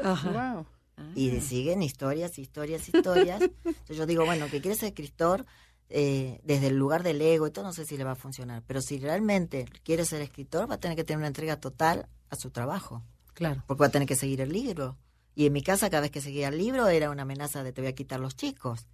[1.16, 3.40] Y siguen historias, historias, historias.
[3.42, 5.46] Entonces yo digo, bueno, que quiere ser escritor
[5.88, 8.62] eh, desde el lugar del ego y todo, no sé si le va a funcionar.
[8.66, 12.36] Pero si realmente quiere ser escritor, va a tener que tener una entrega total a
[12.36, 13.02] su trabajo.
[13.32, 13.64] Claro.
[13.66, 14.98] Porque va a tener que seguir el libro.
[15.34, 17.80] Y en mi casa, cada vez que seguía el libro, era una amenaza de te
[17.80, 18.86] voy a quitar los chicos.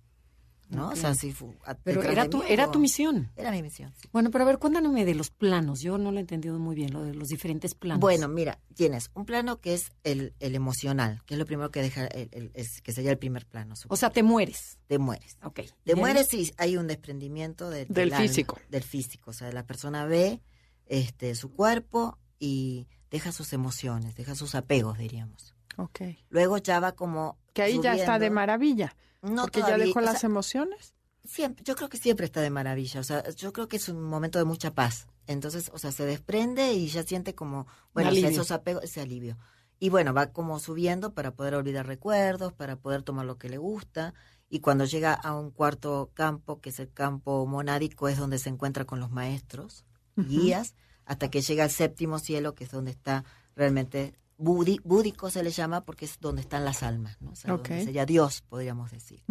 [0.71, 0.91] ¿no?
[0.91, 1.35] O sea, sí
[1.83, 3.31] Pero era tu, era tu misión.
[3.37, 3.93] Era mi misión.
[4.13, 5.81] Bueno, pero a ver, cuéntanos de los planos.
[5.81, 8.01] Yo no lo he entendido muy bien, lo de los diferentes planos.
[8.01, 11.83] Bueno, mira, tienes un plano que es el, el emocional, que es lo primero que
[11.83, 13.75] deja, el, que sería el primer plano.
[13.89, 14.79] O sea, te mueres.
[14.87, 15.37] Te mueres.
[15.43, 15.61] Ok.
[15.85, 18.59] Te mueres si hay un desprendimiento del, físico.
[18.69, 19.31] Del físico.
[19.31, 20.41] O sea, la persona ve
[20.87, 25.55] este su cuerpo y deja sus emociones, deja sus apegos, diríamos.
[25.77, 26.25] Okay.
[26.29, 27.39] Luego ya va como.
[27.53, 28.95] Que ahí ya está de maravilla.
[29.23, 30.95] No porque ya dejó las emociones.
[31.25, 33.01] Siempre, yo creo que siempre está de maravilla.
[33.01, 35.07] O sea, yo creo que es un momento de mucha paz.
[35.27, 39.37] Entonces, o sea, se desprende y ya siente como, bueno, esos apegos, ese alivio.
[39.79, 43.59] Y bueno, va como subiendo para poder olvidar recuerdos, para poder tomar lo que le
[43.59, 44.15] gusta.
[44.49, 48.49] Y cuando llega a un cuarto campo, que es el campo monádico, es donde se
[48.49, 49.85] encuentra con los maestros,
[50.17, 55.51] guías, hasta que llega al séptimo cielo, que es donde está realmente búdico se le
[55.51, 57.31] llama porque es donde están las almas, ¿no?
[57.33, 59.23] O sea, donde sería Dios, podríamos decir.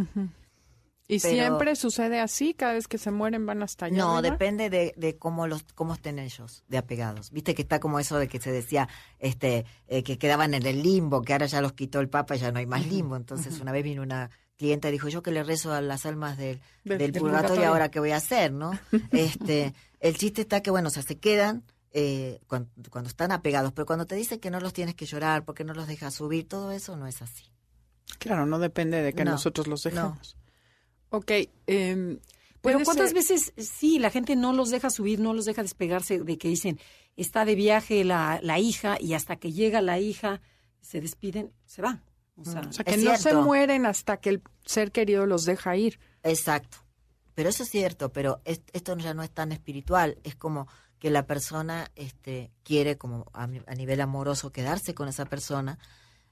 [1.09, 2.53] ¿Y siempre sucede así?
[2.53, 3.97] ¿Cada vez que se mueren van hasta allá?
[3.97, 7.31] No, depende de, de, cómo los cómo estén ellos de apegados.
[7.31, 10.83] Viste que está como eso de que se decía este eh, que quedaban en el
[10.83, 13.15] limbo, que ahora ya los quitó el Papa, ya no hay más limbo.
[13.15, 16.37] Entonces una vez vino una clienta y dijo, yo que le rezo a las almas
[16.37, 18.77] del, del, purgatorio, ahora qué voy a hacer, ¿no?
[19.11, 22.69] este El chiste está que, bueno, o sea, se quedan eh, cuando,
[23.07, 25.87] están apegados, pero cuando te dicen que no los tienes que llorar porque no los
[25.87, 27.45] dejas subir, todo eso no es así.
[28.17, 30.37] Claro, no depende de que nosotros los dejemos.
[31.09, 31.31] Ok.
[31.67, 32.19] Eh,
[32.61, 36.37] pero ¿cuántas veces sí, la gente no los deja subir, no los deja despegarse de
[36.37, 36.79] que dicen,
[37.15, 40.41] está de viaje la, la hija y hasta que llega la hija,
[40.81, 42.03] se despiden, se van?
[42.35, 45.99] O sea, que no se mueren hasta que el ser querido los deja ir.
[46.23, 46.77] Exacto.
[47.35, 50.67] Pero eso es cierto, pero esto ya no es tan espiritual, es como
[50.99, 55.79] que la persona este, quiere como a, nivel amoroso quedarse con esa persona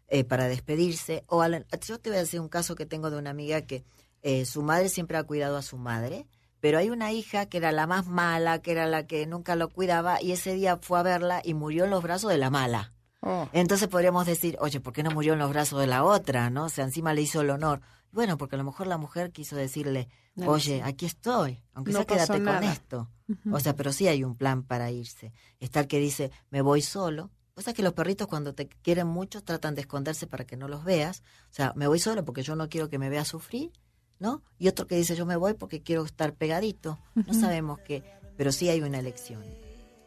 [0.08, 1.24] eh, para despedirse.
[1.28, 3.84] O yo te voy a decir un caso que tengo de una amiga que
[4.22, 6.28] eh, su madre siempre ha cuidado a su madre,
[6.60, 9.70] pero hay una hija que era la más mala, que era la que nunca lo
[9.70, 12.94] cuidaba, y ese día fue a verla y murió en los brazos de la mala.
[13.22, 13.48] Oh.
[13.54, 16.50] Entonces podríamos decir, oye, ¿por qué no murió en los brazos de la otra?
[16.50, 16.66] ¿No?
[16.66, 17.82] O sea, encima le hizo el honor.
[18.12, 20.10] Bueno, porque a lo mejor la mujer quiso decirle,
[20.46, 23.10] oye, aquí estoy, aunque sea quédate con esto.
[23.52, 25.34] O sea, pero sí hay un plan para irse.
[25.60, 27.32] Está el que dice, me voy solo.
[27.56, 30.68] O sea que los perritos cuando te quieren mucho tratan de esconderse para que no
[30.68, 31.24] los veas.
[31.50, 33.72] O sea, me voy solo porque yo no quiero que me vea sufrir,
[34.20, 34.44] ¿no?
[34.60, 37.00] Y otro que dice, yo me voy porque quiero estar pegadito.
[37.16, 38.04] No sabemos qué,
[38.38, 39.44] pero sí hay una elección.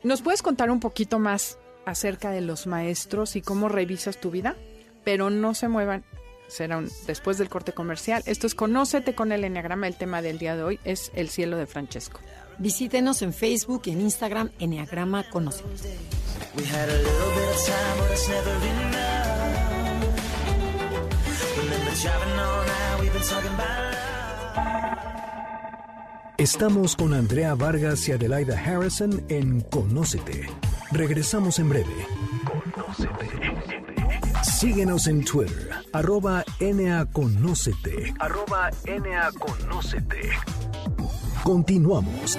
[0.02, 4.56] ¿Nos puedes contar un poquito más acerca de los maestros y cómo revisas tu vida?
[5.04, 6.04] Pero no se muevan
[6.50, 8.22] será después del corte comercial.
[8.26, 9.86] Esto es Conócete con el Enneagrama.
[9.86, 12.20] El tema del día de hoy es el cielo de Francesco.
[12.58, 15.96] Visítenos en Facebook y en Instagram, Enneagrama Conócete.
[26.36, 30.48] Estamos con Andrea Vargas y Adelaida Harrison en Conócete.
[30.90, 31.94] Regresamos en breve.
[34.61, 38.12] Síguenos en Twitter, arroba NAConócete.
[38.18, 40.20] Arroba NAConócete.
[41.42, 42.38] Continuamos.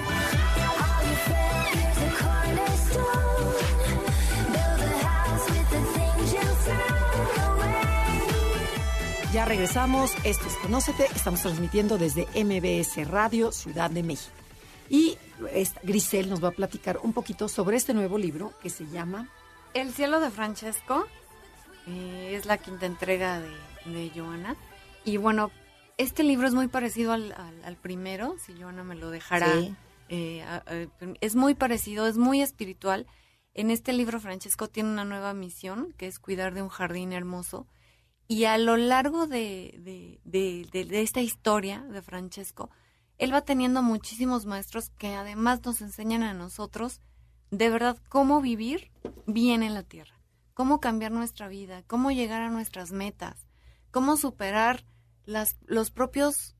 [9.32, 10.12] Ya regresamos.
[10.22, 11.06] Esto es Conócete.
[11.16, 14.36] Estamos transmitiendo desde MBS Radio, Ciudad de México.
[14.88, 15.18] Y
[15.82, 19.28] Grisel nos va a platicar un poquito sobre este nuevo libro que se llama
[19.74, 21.08] El cielo de Francesco.
[21.86, 23.50] Eh, es la quinta entrega de,
[23.86, 24.56] de Joana.
[25.04, 25.50] Y bueno,
[25.98, 29.52] este libro es muy parecido al, al- al primero, si Joana me lo dejara.
[29.60, 29.74] Sí.
[30.08, 30.44] eh,
[31.20, 33.06] es muy parecido, es muy espiritual.
[33.54, 37.66] En este libro Francesco tiene una nueva misión, que es cuidar de un jardín hermoso.
[38.28, 42.70] Y a lo largo de, de- de- de- de esta historia de Francesco,
[43.18, 47.00] él va teniendo muchísimos maestros que además nos enseñan a nosotros
[47.50, 48.90] de verdad cómo vivir
[49.26, 50.14] bien en la tierra,
[50.54, 53.46] cómo cambiar nuestra vida, cómo llegar a nuestras metas,
[53.90, 54.84] cómo superar
[55.24, 56.56] las, los propios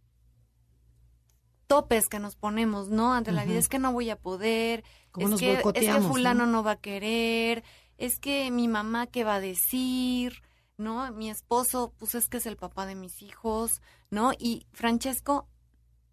[1.66, 3.14] topes que nos ponemos, ¿no?
[3.14, 6.00] Ante la vida es que no voy a poder, Cómo es nos que, es que
[6.02, 6.52] fulano ¿no?
[6.52, 6.62] ¿no?
[6.62, 7.64] va a querer,
[7.96, 10.42] es que mi mamá qué va a decir,
[10.76, 11.10] ¿no?
[11.12, 14.32] Mi esposo, pues es que es el papá de mis hijos, ¿no?
[14.38, 15.48] Y Francesco,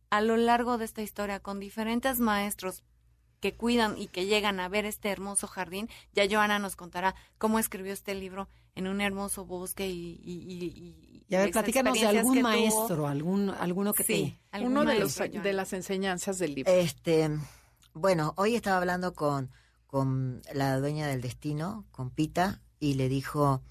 [0.09, 2.83] a lo largo de esta historia, con diferentes maestros
[3.39, 7.59] que cuidan y que llegan a ver este hermoso jardín, ya Joana nos contará cómo
[7.59, 10.19] escribió este libro en un hermoso bosque y...
[10.23, 12.43] y, y, y- Y a ver, platícanos de algún tuvo.
[12.43, 14.55] maestro, algún, alguno que Sí, te...
[14.57, 16.71] algún Uno de, los, de las enseñanzas del libro.
[16.71, 17.29] Este,
[17.93, 19.49] bueno, hoy estaba hablando con,
[19.87, 23.61] con la dueña del destino, con Pita, y le dijo,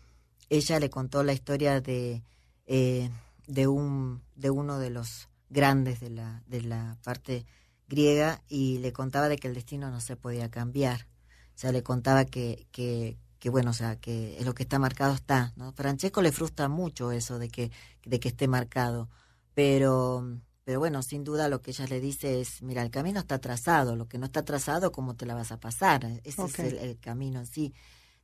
[0.51, 2.23] ella le contó la historia de,
[2.67, 3.11] eh,
[3.47, 7.47] de un, de uno de los grandes de la, de la parte
[7.89, 11.07] griega, y le contaba de que el destino no se podía cambiar.
[11.55, 15.15] O sea, le contaba que, que, que bueno, o sea, que lo que está marcado
[15.15, 15.73] está, ¿no?
[15.73, 17.71] Francesco le frustra mucho eso de que,
[18.05, 19.09] de que esté marcado,
[19.55, 23.41] pero, pero bueno, sin duda lo que ella le dice es, mira, el camino está
[23.41, 26.05] trazado, lo que no está trazado, ¿cómo te la vas a pasar?
[26.25, 27.75] Ese es el, el camino en sí.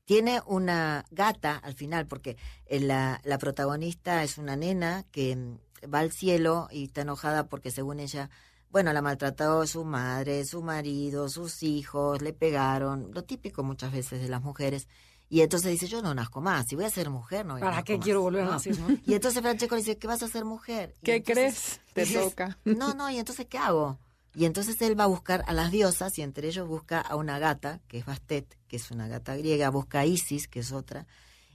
[0.04, 5.58] Tiene una gata al final, porque eh, la, la protagonista es una nena que mm,
[5.92, 8.28] va al cielo y está enojada porque según ella,
[8.74, 14.20] bueno, la maltrató su madre, su marido, sus hijos, le pegaron, lo típico muchas veces
[14.20, 14.88] de las mujeres.
[15.28, 17.66] Y entonces dice, yo no nazco más, si voy a ser mujer, no voy a
[17.66, 18.88] ¿Para qué más", quiero volver a nacer, no?
[19.06, 20.96] Y entonces Francesco le dice, ¿qué vas a ser mujer?
[21.02, 21.80] Y ¿Qué entonces crees?
[21.92, 22.58] Te dices, toca.
[22.64, 24.00] No, no, y entonces ¿qué hago?
[24.34, 27.38] Y entonces él va a buscar a las diosas y entre ellos busca a una
[27.38, 31.06] gata, que es Bastet, que es una gata griega, busca a Isis, que es otra,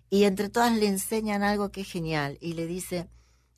[0.10, 3.10] y entre todas le enseñan algo que es genial y le dice,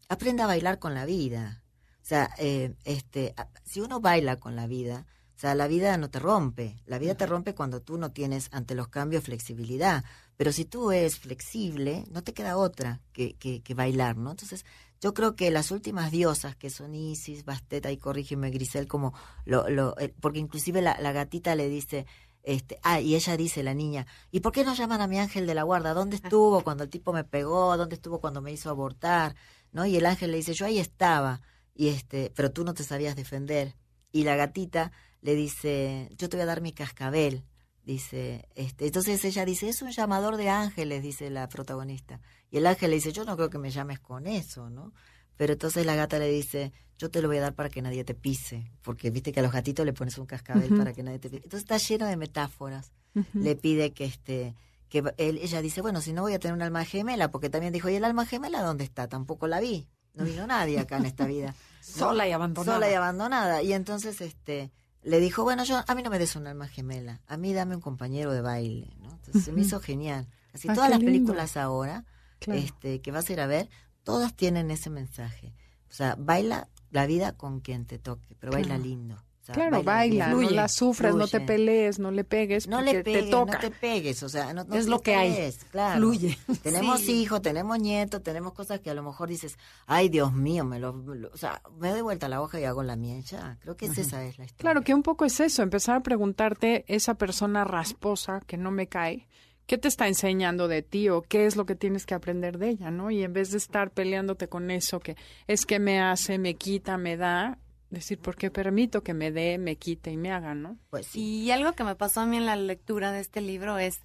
[0.10, 1.61] aprenda a bailar con la vida.
[2.02, 6.10] O sea, eh, este, si uno baila con la vida, o sea, la vida no
[6.10, 6.82] te rompe.
[6.86, 10.04] La vida te rompe cuando tú no tienes ante los cambios flexibilidad.
[10.38, 14.32] Pero si tú eres flexible, no te queda otra que, que, que bailar, ¿no?
[14.32, 14.66] Entonces,
[15.00, 19.68] yo creo que las últimas diosas que son Isis, Basteta y corrígeme Grisel, como lo,
[19.68, 22.06] lo, porque inclusive la, la gatita le dice,
[22.44, 25.48] este, ah, y ella dice, la niña, ¿y por qué no llaman a mi ángel
[25.48, 25.94] de la guarda?
[25.94, 27.76] ¿Dónde estuvo cuando el tipo me pegó?
[27.78, 29.36] ¿Dónde estuvo cuando me hizo abortar?
[29.72, 29.86] ¿No?
[29.86, 31.42] Y el ángel le dice, yo ahí estaba,
[31.74, 33.76] y este, pero tú no te sabías defender.
[34.12, 37.46] Y la gatita le dice, yo te voy a dar mi cascabel.
[37.84, 42.20] Dice, este, entonces ella dice, es un llamador de ángeles, dice la protagonista.
[42.52, 44.94] Y el ángel le dice, yo no creo que me llames con eso, ¿no?
[45.36, 48.04] Pero entonces la gata le dice, yo te lo voy a dar para que nadie
[48.04, 51.18] te pise, porque viste que a los gatitos le pones un cascabel para que nadie
[51.18, 51.44] te pise.
[51.44, 52.92] Entonces está lleno de metáforas.
[53.34, 54.56] Le pide que este
[54.90, 57.72] que él- ella dice, bueno, si no voy a tener un alma gemela, porque también
[57.74, 59.08] dijo, ¿y el alma gemela dónde está?
[59.08, 59.88] Tampoco la vi.
[60.13, 61.56] No vino nadie acá en esta vida.
[61.82, 62.76] Sola y abandonada.
[62.78, 63.62] Sola y abandonada.
[63.63, 64.71] Y entonces este
[65.04, 67.76] le dijo, bueno, yo a mí no me des un alma gemela, a mí dame
[67.76, 69.10] un compañero de baile, ¿no?
[69.12, 70.28] Entonces se me hizo genial.
[70.54, 71.12] Así Ah, todas las lindo.
[71.12, 72.06] películas ahora
[72.39, 72.60] Claro.
[72.60, 73.69] este que vas a ir a ver,
[74.04, 75.54] todas tienen ese mensaje.
[75.89, 79.24] O sea, baila la vida con quien te toque, pero baila lindo.
[79.54, 82.94] Sea, Claro, baila, no Fluye, la sufras, no te pelees, no le pegues, No porque
[82.94, 83.54] le pegues, te toca.
[83.54, 85.32] no te pegues, o sea, no, no Es te lo que hay.
[85.34, 85.98] pelees, claro.
[85.98, 86.38] Fluye.
[86.64, 87.22] Tenemos Sí.
[87.22, 90.92] hijos, tenemos nietos, tenemos cosas que a lo mejor dices, ay Dios mío, me lo,
[91.34, 93.58] o sea, me doy vuelta la hoja y hago la ya.
[93.62, 94.58] Creo que es esa es la historia.
[94.58, 98.88] Claro, que un poco es eso, empezar a preguntarte esa persona rasposa que no me
[98.88, 99.28] cae,
[99.66, 102.70] ¿qué te está enseñando de ti o qué es lo que tienes que aprender de
[102.70, 103.10] ella, no?
[103.12, 105.16] Y en vez de estar peleándote con eso que
[105.48, 107.58] es que me hace, me quita, me da,
[107.92, 110.78] decir, ¿por qué permito que me dé, me quite y me haga, no?
[110.90, 111.20] Pues sí.
[111.22, 114.00] Y algo que me pasó a mí en la lectura de este libro es,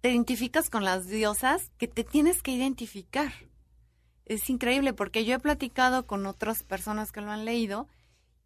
[0.00, 3.32] te identificas con las diosas que te tienes que identificar.
[4.24, 7.86] Es increíble porque yo he platicado con otras personas que lo han leído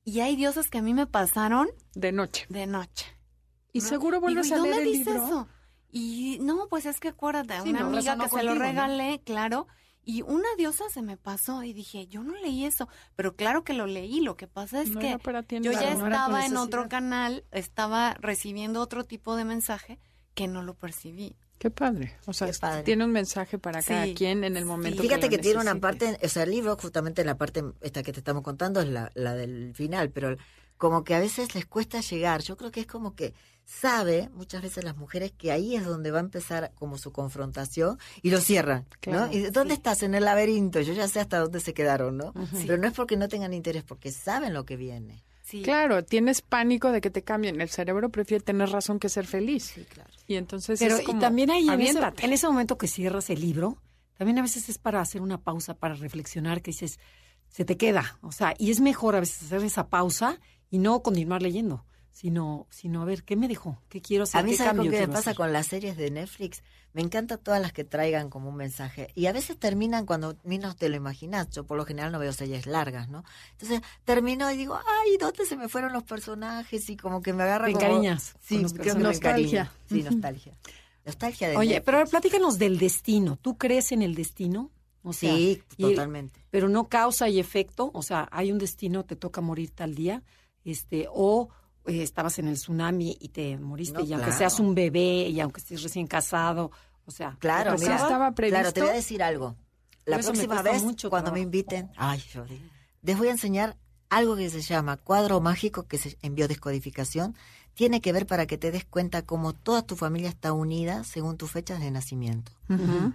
[0.05, 2.47] y hay diosas que a mí me pasaron De noche.
[2.49, 3.07] de noche.
[3.73, 3.87] Y ¿no?
[3.89, 5.27] seguro vuelves Digo, a ¿y leer dónde el dice libro.
[5.27, 5.49] eso?
[5.91, 9.67] Y no, pues es que acuérdate, Sí, una no, amiga que se lo regalé, claro,
[10.07, 13.75] y una diosa se me pasó y dije, yo no leí eso, pero claro que
[13.75, 16.57] lo leí, lo que pasa es No que ti, yo claro, ya no estaba en
[16.57, 19.99] otro canal, estaba recibiendo otro tipo de mensaje
[20.35, 21.37] que no lo percibí.
[21.59, 22.15] Qué padre.
[22.27, 22.85] O sea, padre.
[22.85, 24.15] tiene un mensaje para cada Sí.
[24.15, 27.25] quien en el momento Fíjate que, lo tiene una parte, o sea, el libro justamente
[27.25, 30.37] la parte esta que te estamos contando es la, la del final, pero
[30.77, 32.43] como que a veces les cuesta llegar.
[32.43, 33.35] Yo creo que es como que
[33.65, 37.99] sabe muchas veces las mujeres que ahí es donde va a empezar como su confrontación
[38.23, 39.33] y lo cierran, Claro, ¿no?
[39.33, 40.03] ¿Y dónde estás?
[40.05, 40.81] En el laberinto.
[40.81, 42.33] Yo ya sé hasta dónde se quedaron, ¿no?
[42.65, 45.25] Pero no es porque no tengan interés, porque saben lo que viene.
[45.43, 45.63] Sí.
[45.63, 47.61] Claro, tienes pánico de que te cambien.
[47.61, 49.73] El cerebro prefiere tener razón que ser feliz.
[49.75, 50.11] Sí, claro.
[50.27, 52.25] Y entonces Pero es como, y también ahí, en ese, aviéntate.
[52.25, 53.81] en ese momento que cierras el libro,
[54.19, 56.99] también a veces es para hacer una pausa, para reflexionar, que dices,
[57.49, 58.19] se te queda.
[58.23, 62.67] O sea, y es mejor a veces hacer esa pausa y no continuar leyendo, sino,
[62.71, 63.81] sino a ver, ¿qué me dejó?
[63.89, 64.41] ¿Qué quiero hacer?
[64.41, 65.37] A mí, ¿Qué ¿sabes con cambio qué me pasa hacer?
[65.37, 66.63] con las series de Netflix?
[66.93, 69.09] Me encanta todas las que traigan como un mensaje.
[69.15, 71.51] Y a veces terminan cuando menos te lo imaginas.
[71.51, 73.23] Yo por lo general no veo series largas, ¿no?
[73.53, 76.89] Entonces termino y digo, ay, ¿dónde se me fueron los personajes?
[76.89, 77.77] Y como que me agarra como...
[77.79, 79.71] encariñas Sí, creo que Nostalgia.
[79.91, 80.57] Sí, nostalgia.
[81.05, 81.85] Nostalgia de Oye, Netflix.
[81.85, 83.37] pero a ver, platícanos del destino.
[83.37, 84.71] ¿Tú crees en el destino?
[85.03, 86.41] O sea, Sí, y- totalmente.
[86.51, 90.23] pero no causa y efecto, o sea, hay un destino, te toca morir tal día,
[90.71, 91.49] este, o
[91.87, 94.39] eh, estabas en el tsunami y te moriste, No, y aunque claro.
[94.39, 96.71] seas un bebé, y aunque estés recién casado,
[97.07, 98.59] o sea, Claro, estaba previsto.
[98.61, 99.57] Claro, te voy a decir algo.
[100.05, 102.61] La próxima vez, mucho cuando me inviten, ay, Jordi,
[103.03, 103.77] les voy a enseñar
[104.09, 107.35] algo que se llama cuadro mágico que se, en biodescodificación.
[107.75, 111.37] Tiene que ver para que te des cuenta cómo toda tu familia está unida según
[111.37, 112.53] tus fechas de nacimiento.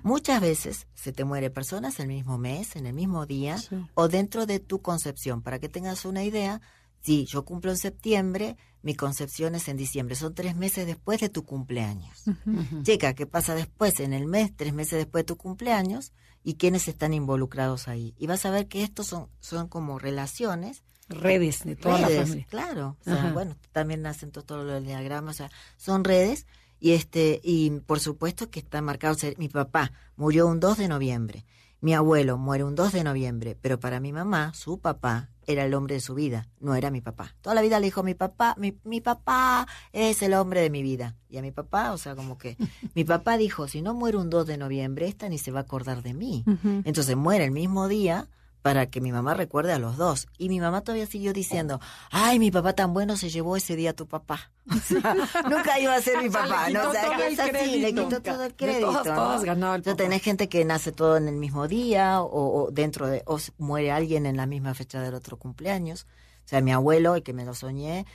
[0.03, 3.75] Muchas veces se te muere personas el mismo mes, en el mismo día Sí.
[3.95, 5.41] o dentro de tu concepción.
[5.41, 6.61] Para que tengas una idea,
[7.01, 10.15] si yo cumplo en septiembre, mi concepción es en diciembre.
[10.15, 12.23] Son tres meses después de tu cumpleaños.
[12.27, 12.83] Ujú.
[12.83, 16.87] Checa qué pasa después, en el mes, tres meses después de tu cumpleaños, y quiénes
[16.87, 18.15] están involucrados ahí.
[18.17, 20.83] Y vas a ver que estos son, son como relaciones.
[21.09, 22.47] redes de toda la redes, familia.
[22.49, 22.97] Claro.
[23.01, 23.33] O sea, Ajá.
[23.33, 26.47] bueno, también nacen todo, todo lo del diagrama, o sea, son redes.
[26.79, 29.13] Y este, y por supuesto que está marcado.
[29.13, 31.45] o sea, mi papá murió un 2 de noviembre.
[31.81, 35.73] Mi abuelo muere un 2 de noviembre, pero para mi mamá, su papá era el
[35.73, 37.35] hombre de su vida, no era mi papá.
[37.41, 40.83] Toda la vida le dijo mi papá, mi, mi papá es el hombre de mi
[40.83, 41.17] vida.
[41.27, 42.55] Y a mi papá, o sea, como que
[42.93, 45.63] mi papá dijo, si no muere un 2 de noviembre, esta ni se va a
[45.63, 46.45] acordar de mí.
[46.85, 48.29] Entonces muere el mismo día
[48.61, 50.27] para que mi mamá recuerde a los dos.
[50.37, 51.79] Y mi mamá todavía siguió diciendo,
[52.11, 54.51] ay, mi papá tan bueno se llevó ese día a tu papá.
[54.71, 55.15] O sea,
[55.49, 56.89] nunca iba a ser mi papá, ¿no?
[56.89, 59.01] O sea, es así, le quitó todo el crédito.
[59.03, 60.03] todas ganaba el O sea, papá.
[60.03, 63.91] tenés gente que nace todo en el mismo día o, o dentro de, o muere
[63.91, 66.05] alguien en la misma fecha del otro cumpleaños.
[66.45, 68.05] O sea, mi abuelo, el que me lo soñé,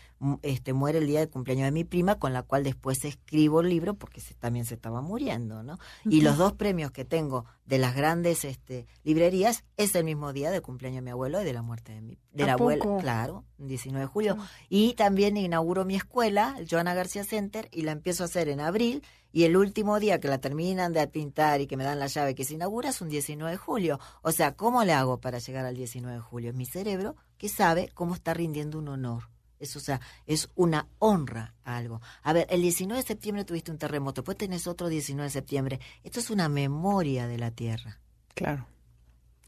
[0.42, 3.68] este muere el día del cumpleaños de mi prima, con la cual después escribo el
[3.68, 5.78] libro porque se- también se estaba muriendo, ¿no?
[6.04, 10.50] Y los dos premios que tengo de las grandes este, librerías es el mismo día
[10.50, 12.82] del cumpleaños de mi abuelo y de la muerte de mi de ¿A la abuela,
[13.00, 14.36] claro, el 19 de julio.
[14.68, 18.60] Y también inauguro mi escuela, el Joana García Center, y la empiezo a hacer en
[18.60, 19.02] abril.
[19.32, 22.34] Y el último día que la terminan de pintar y que me dan la llave
[22.34, 23.98] que se inaugura es un 19 de julio.
[24.22, 26.50] O sea, ¿cómo le hago para llegar al 19 de julio?
[26.50, 29.28] Es mi cerebro que sabe cómo está rindiendo un honor.
[29.58, 32.02] Es, o sea, es una honra a algo.
[32.22, 35.80] A ver, el 19 de septiembre tuviste un terremoto, después tenés otro 19 de septiembre.
[36.04, 37.98] Esto es una memoria de la Tierra.
[38.34, 38.66] Claro.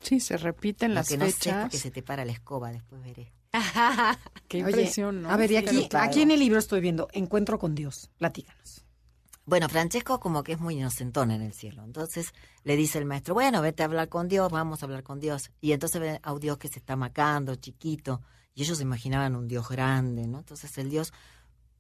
[0.01, 1.63] Sí, se repiten Lo las que no sé es fechas.
[1.63, 3.33] porque se te para la escoba, después veré.
[4.49, 5.31] Qué Oye, impresión, ¿no?
[5.31, 8.11] A ver, y aquí, aquí en el libro estoy viendo Encuentro con Dios.
[8.17, 8.85] Platícanos.
[9.49, 11.83] Bueno, Francesco como que es muy inocentón en el cielo.
[11.83, 12.35] Entonces
[12.65, 15.51] le dice el maestro, bueno, vete a hablar con Dios, vamos a hablar con Dios.
[15.63, 18.21] Y entonces ve a un Dios que se está macando, chiquito.
[18.55, 20.41] Y ellos se imaginaban un Dios grande, ¿no?
[20.41, 21.15] Entonces el Dios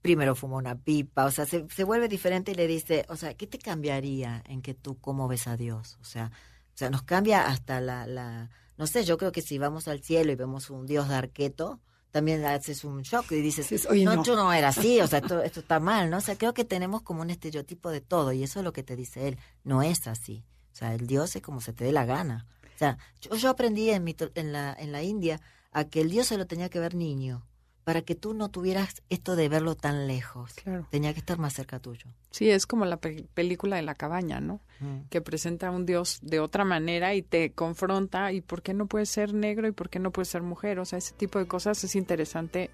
[0.00, 3.34] primero fuma una pipa, o sea, se, se vuelve diferente y le dice, o sea,
[3.34, 5.98] ¿qué te cambiaría en que tú cómo ves a Dios?
[6.00, 6.32] O sea,
[6.72, 10.02] o sea nos cambia hasta la, la, no sé, yo creo que si vamos al
[10.02, 11.80] cielo y vemos un Dios de arqueto,
[12.18, 14.24] también haces un shock y dices, Dices, "Oye, no, no".
[14.24, 16.16] yo no era así, o sea, esto, esto está mal, ¿no?
[16.16, 18.82] O sea, creo que tenemos como un estereotipo de todo y eso es lo que
[18.82, 20.44] te dice él, no es así.
[20.72, 22.46] O sea, el Dios es como se te dé la gana.
[22.74, 26.10] O sea, yo, yo aprendí en, mi, en, la, en la India a que el
[26.10, 27.46] Dios se lo tenía que ver niño,
[27.88, 30.52] para que tú no tuvieras esto de verlo tan lejos.
[30.62, 30.86] Claro.
[30.90, 32.04] Tenía que estar más cerca tuyo.
[32.30, 34.60] Sí, es como la pe- película de la cabaña, ¿no?
[34.80, 35.08] Mm.
[35.08, 38.84] Que presenta a un dios de otra manera y te confronta y por qué no
[38.88, 40.80] puede ser negro y por qué no puede ser mujer.
[40.80, 42.68] O sea, ese tipo de cosas es interesante.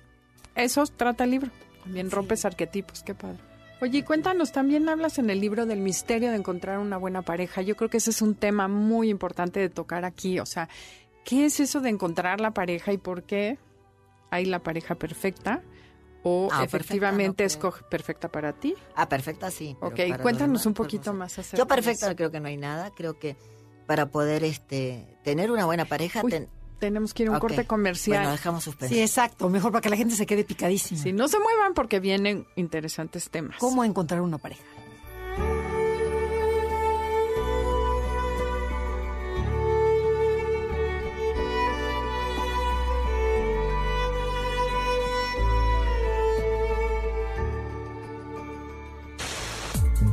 [0.56, 1.50] Eso trata el libro.
[1.84, 3.38] También rompes arquetipos, qué padre.
[3.80, 7.62] Oye, cuéntanos, también hablas en el libro del misterio de encontrar una buena pareja.
[7.62, 10.40] Yo creo que ese es un tema muy importante de tocar aquí.
[10.40, 10.68] O sea,
[11.24, 13.58] ¿qué es eso de encontrar la pareja y por qué
[14.30, 15.62] hay la pareja perfecta?
[16.22, 18.74] O Ah, perfecta efectivamente no perfecta para ti.
[18.96, 19.76] Ah, perfecta sí.
[19.80, 21.18] Ok, cuéntanos demás, un poquito no sé.
[21.18, 22.16] más acerca Yo perfecta eso.
[22.16, 22.90] creo que no hay nada.
[22.94, 23.36] Creo que
[23.86, 26.22] para poder este tener una buena pareja...
[26.24, 26.48] Uy, ten-
[26.80, 28.18] Tenemos que ir a un corte comercial.
[28.20, 28.94] Bueno, dejamos suspenso.
[28.94, 29.48] Sí, exacto.
[29.50, 31.00] Mejor para que la gente se quede picadísima.
[31.02, 33.56] Si no se muevan porque vienen interesantes temas.
[33.58, 34.62] ¿Cómo encontrar una pareja?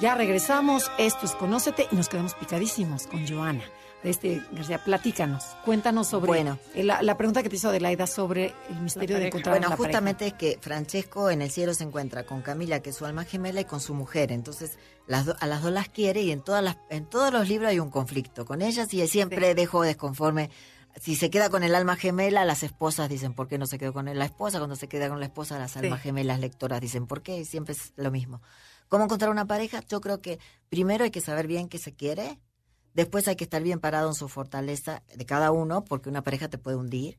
[0.00, 3.62] Ya regresamos, esto es Conócete y nos quedamos picadísimos con Joana.
[4.02, 6.58] Este, García, platícanos, cuéntanos sobre Bueno.
[6.74, 9.76] la, la pregunta que te hizo Adelaida sobre el misterio de encontrar Bueno, a la
[9.76, 9.88] pareja.
[9.98, 13.24] justamente es que Francesco en el cielo se encuentra con Camila, que es su alma
[13.24, 14.32] gemela, y con su mujer.
[14.32, 17.46] Entonces, las do- a las dos las quiere y en todas las, en todos los
[17.46, 20.48] libros hay un conflicto con ellas y siempre dejo desconforme.
[21.00, 23.92] Si se queda con el alma gemela, las esposas dicen, ¿por qué no se quedó
[23.92, 24.58] con la esposa?
[24.58, 27.44] Cuando se queda con la esposa, las almas gemelas lectoras dicen, ¿por qué?
[27.44, 28.42] Siempre es lo mismo.
[28.88, 29.80] ¿Cómo encontrar una pareja?
[29.88, 30.38] Yo creo que
[30.68, 32.40] primero hay que saber bien qué se quiere,
[32.92, 36.48] después hay que estar bien parado en su fortaleza de cada uno, porque una pareja
[36.48, 37.18] te puede hundir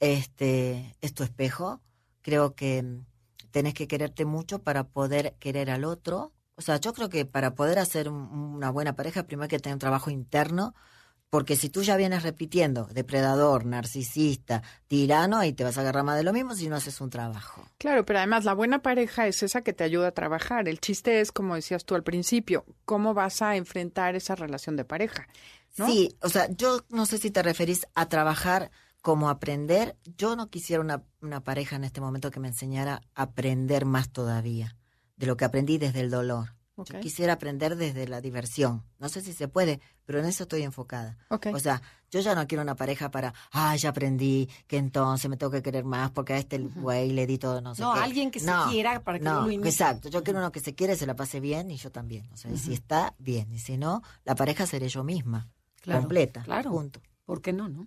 [0.00, 1.80] este es tu espejo.
[2.22, 3.04] Creo que mm,
[3.50, 6.32] tenés que quererte mucho para poder querer al otro.
[6.56, 9.58] O sea, yo creo que para poder hacer un- una buena pareja, primero hay que
[9.58, 10.74] tener un trabajo interno,
[11.30, 16.16] porque si tú ya vienes repitiendo depredador, narcisista, tirano, ahí te vas a agarrar más
[16.16, 17.64] de lo mismo si no haces un trabajo.
[17.78, 20.68] Claro, pero además la buena pareja es esa que te ayuda a trabajar.
[20.68, 24.84] El chiste es, como decías tú al principio, cómo vas a enfrentar esa relación de
[24.84, 25.28] pareja.
[25.76, 25.86] ¿no?
[25.86, 28.70] Sí, o sea, yo no sé si te referís a trabajar
[29.02, 29.96] como aprender.
[30.16, 34.10] Yo no quisiera una, una pareja en este momento que me enseñara a aprender más
[34.10, 34.76] todavía
[35.16, 36.55] de lo que aprendí desde el dolor.
[36.78, 36.90] Ok.
[36.92, 38.82] Yo quisiera aprender desde la diversión.
[38.98, 41.16] No sé si se puede, pero en eso estoy enfocada.
[41.30, 45.36] O sea, yo ya no quiero una pareja para, ah, ya aprendí que entonces me
[45.38, 48.00] tengo que querer más porque a este güey le di todo, no sé No, qué.
[48.00, 49.70] alguien que se quiera para que no, lo imite.
[49.70, 50.08] exacto.
[50.10, 52.28] Yo quiero uno que se quiere, se la pase bien y yo también.
[52.32, 55.48] O sea, si está bien y si no, la pareja seré yo misma,
[55.80, 56.70] Claro, completa, claro.
[56.70, 57.00] punto.
[57.24, 57.86] ¿Por qué no, no?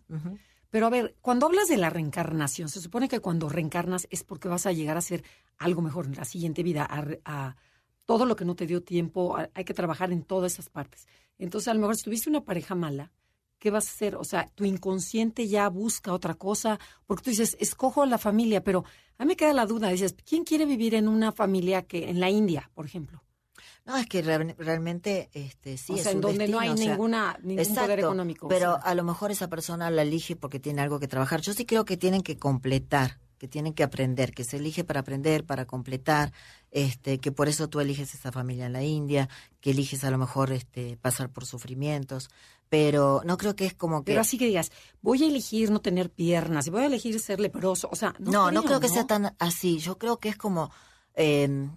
[0.71, 4.47] Pero a ver, cuando hablas de la reencarnación, se supone que cuando reencarnas es porque
[4.47, 5.23] vas a llegar a ser
[5.57, 7.55] algo mejor en la siguiente vida, a, a
[8.09, 11.07] todo lo que no te dio tiempo, hay que trabajar en todas esas partes.
[11.37, 13.11] Entonces, a lo mejor si tuviste una pareja mala,
[13.59, 14.15] ¿qué vas a hacer?
[14.15, 18.83] O sea, tu inconsciente ya busca otra cosa, porque tú dices, escojo la familia, pero
[19.19, 22.19] a mí me queda la duda, dices, ¿quién quiere vivir en una familia que en
[22.19, 23.21] la India, por ejemplo?
[23.85, 26.69] No, es que real- realmente este, sí o es sea, en donde no destino, hay
[26.69, 28.47] o sea, ninguna, ningún poder Exacto, económico.
[28.47, 28.81] o Pero sea.
[28.91, 31.41] a lo mejor esa persona la elige porque tiene algo que trabajar.
[31.41, 34.99] Yo sí creo que tienen que completar, que tienen que aprender, que se elige para
[34.99, 36.33] aprender, para completar,
[36.71, 39.29] este, que por eso tú eliges esa familia en la India,
[39.61, 42.29] que eliges a lo mejor este, pasar por sufrimientos,
[42.69, 44.11] pero no creo que es como que...
[44.11, 47.39] Pero así que digas, voy a elegir no tener piernas y voy a elegir ser
[47.39, 47.89] leproso.
[47.91, 48.93] O sea, no, No, no, creo que ¿no?
[48.93, 49.79] sea tan así.
[49.79, 50.71] Yo creo que es como,
[51.15, 51.67] eh,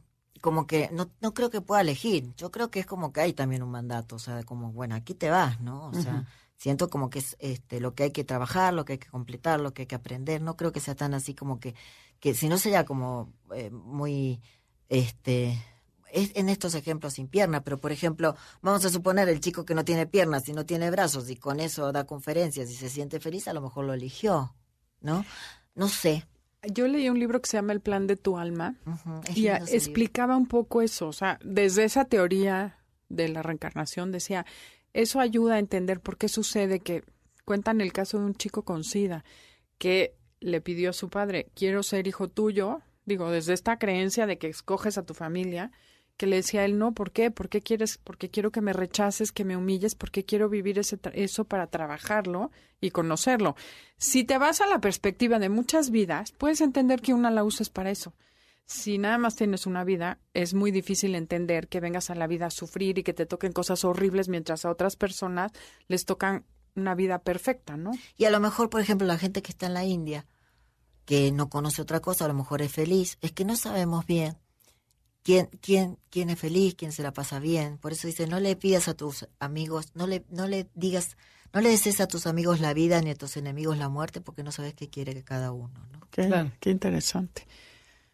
[0.42, 2.34] como que no, no creo que pueda elegir.
[2.36, 5.14] Yo creo que es como que hay también un mandato, o sea, como bueno, aquí
[5.14, 5.86] te vas, ¿no?
[5.86, 6.26] O sea,
[6.56, 9.60] siento como que es este lo que hay que trabajar, lo que hay que completar,
[9.60, 10.42] lo que hay que aprender.
[10.42, 11.74] No creo que sea tan así como que,
[12.20, 14.42] que si no sería como eh, muy,
[14.92, 15.58] este,
[16.12, 19.74] es en estos ejemplos sin pierna, pero por ejemplo, vamos a suponer el chico que
[19.74, 23.18] no tiene piernas y no tiene brazos y con eso da conferencias y se siente
[23.18, 24.54] feliz, a lo mejor lo eligió,
[25.00, 25.24] ¿no?
[25.74, 26.26] No sé.
[26.70, 28.76] Yo leí un libro que se llama El plan de tu alma
[29.34, 29.64] y libro.
[29.68, 32.78] explicaba un poco eso, o sea, desde esa teoría
[33.08, 34.44] de la reencarnación decía,
[34.92, 37.02] eso ayuda a entender por qué sucede que
[37.46, 39.24] cuentan el caso de un chico con SIDA
[39.78, 44.38] que le pidió a su padre, quiero ser hijo tuyo, digo, desde esta creencia de
[44.38, 45.70] que escoges a tu familia,
[46.16, 47.30] que le decía a él, no, ¿por qué?
[47.30, 47.98] ¿Por qué quieres?
[47.98, 52.50] Porque quiero que me rechaces, que me humilles, porque quiero vivir ese eso para trabajarlo
[52.80, 53.56] y conocerlo.
[53.96, 57.70] Si te vas a la perspectiva de muchas vidas, puedes entender que una la usas
[57.70, 58.14] para eso.
[58.66, 62.46] Si nada más tienes una vida, es muy difícil entender que vengas a la vida
[62.46, 65.52] a sufrir y que te toquen cosas horribles mientras a otras personas
[65.88, 66.44] les tocan
[66.74, 67.90] una vida perfecta, ¿no?
[68.16, 70.26] Y a lo mejor, por ejemplo, la gente que está en la India,
[71.04, 74.36] que no conoce otra cosa, a lo mejor es feliz, es que no sabemos bien
[75.22, 77.78] quién, quién, quién es feliz, quién se la pasa bien.
[77.78, 81.16] Por eso dice, no le pidas a tus amigos, no le, no le digas,
[81.52, 84.42] no le desees a tus amigos la vida ni a tus enemigos la muerte, porque
[84.42, 86.00] no sabes qué quiere cada uno, ¿no?
[86.10, 86.52] Qué, Claro.
[86.60, 87.46] qué interesante.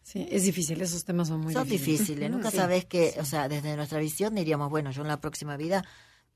[0.02, 2.56] Sí, es difícil, esos temas son muy Son difíciles, nunca Sí.
[2.56, 5.84] sabes que, o sea, desde nuestra visión diríamos, bueno, yo en la próxima vida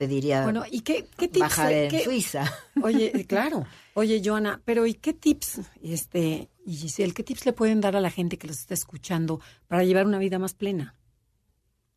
[0.07, 1.41] pediría Bueno, ¿y qué, qué tips?
[1.41, 2.45] bajar en qué- Suiza.
[2.83, 3.65] Oye, eh, claro.
[3.95, 8.01] Oye, Joana, pero ¿y qué tips, este, y Giselle, qué tips le pueden dar a
[8.01, 10.97] la gente que los está escuchando para llevar una vida más plena?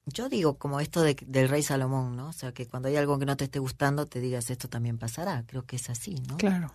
[0.06, 2.28] Yo digo como esto de- del rey Salomón, ¿no?
[2.30, 5.00] O sea, que cuando hay algo que no te esté gustando, te digas esto también
[5.00, 5.44] pasará.
[5.48, 6.38] Creo que es así, ¿no?
[6.38, 6.72] Claro.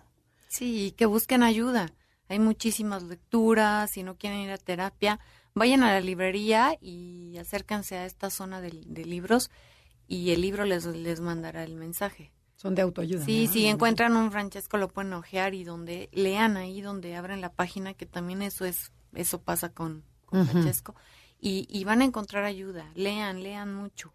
[0.49, 1.93] Sí, que busquen ayuda.
[2.27, 5.19] Hay muchísimas lecturas, si no quieren ir a terapia,
[5.53, 9.49] vayan a la librería y acérquense a esta zona de, de libros
[10.11, 12.33] y el libro les, les mandará el mensaje.
[12.57, 13.23] Son de autoayuda.
[13.23, 13.53] Sí, ¿no?
[13.53, 17.93] si encuentran un Francesco lo pueden ojear y donde lean ahí, donde abren la página,
[17.93, 20.45] que también eso es, eso pasa con, con.
[20.47, 20.95] Francesco,
[21.39, 22.91] y, y van a encontrar ayuda.
[22.93, 24.13] Lean, lean mucho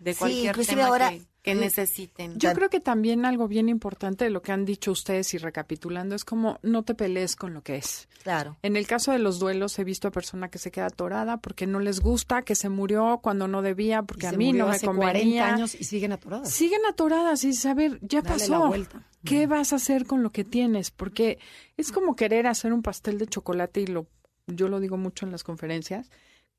[0.00, 2.38] de cualquier tema ahora- que, que necesiten.
[2.38, 6.14] Yo creo que también algo bien importante de lo que han dicho ustedes y recapitulando
[6.14, 8.08] es como no te pelees con lo que es.
[8.22, 8.56] Claro.
[8.62, 11.66] En el caso de los duelos he visto a persona que se queda atorada porque
[11.66, 14.70] no les gusta, que se murió cuando no debía, Y porque a mí murió no
[14.70, 15.42] me hace convenía.
[15.42, 16.50] 40 años y siguen atoradas.
[16.50, 18.52] Siguen atoradas y ver, ya Dale pasó.
[18.52, 19.06] la vuelta.
[19.24, 20.90] ¿Qué vas a hacer con lo que tienes?
[20.92, 21.38] Porque
[21.76, 24.06] es como querer hacer un pastel de chocolate y lo
[24.48, 26.10] yo lo digo mucho en las conferencias,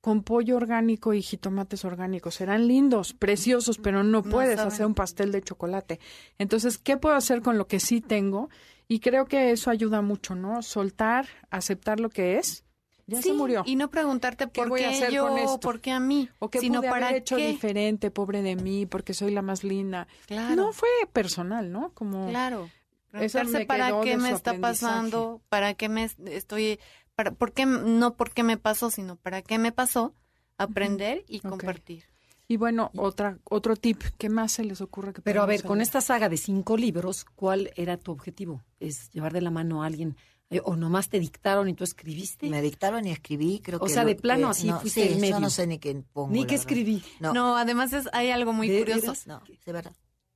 [0.04, 2.36] con pollo orgánico y jitomates orgánicos.
[2.36, 6.01] Serán lindos, preciosos, pero no puedes hacer un pastel de chocolate.
[6.38, 8.49] Entonces, ¿qué puedo hacer con lo que sí tengo?
[8.89, 10.62] Y creo que eso ayuda mucho, ¿no?
[10.62, 12.66] Soltar, aceptar lo que es.
[13.08, 13.64] Ya se Sí, murió.
[13.66, 15.60] Y no preguntarte ¿Qué por voy qué a hacer yo, con esto?
[15.62, 17.47] por qué a mí, O que sino pude para haber hecho qué.
[17.47, 20.10] diferente, pobre de mí, porque soy la más linda.
[20.26, 20.56] Claro.
[20.58, 21.93] No fue personal, ¿no?
[21.93, 22.70] Como Claro.
[23.14, 26.80] Eso me para qué me está pasando, para qué me es- estoy,
[27.24, 30.13] para, por qué, no por qué me pasó, sino para qué me pasó,
[30.57, 32.03] aprender y compartir.
[32.47, 35.80] Y bueno, otra, otro tip, ¿qué más se les ocurre que Pero a ver, con
[35.82, 38.61] esta saga de cinco libros, ¿cuál era tu objetivo?
[38.80, 40.17] ¿Es llevar de la mano a alguien?
[40.49, 42.49] Eh, ¿O nomás te dictaron y tú escribiste?
[42.49, 43.93] Me dictaron y escribí, creo O que...
[43.93, 45.36] sea, lo- de plano que- así no, fuiste sí, en medio.
[45.38, 47.01] yo no sé ni qué pongo, Ni que escribí.
[47.21, 49.01] No, No, además es, hay algo muy ¿De curioso.
[49.01, 49.26] veras?
[49.26, 49.95] no, de verdad.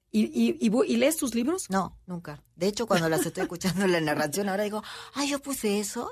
[0.09, 1.69] ¿Y, y, y, y lees tus libros?
[1.69, 2.41] No, nunca.
[2.55, 4.81] De hecho, cuando las estoy escuchando en la narración, ahora digo,
[5.13, 6.09] ay, yo puse eso.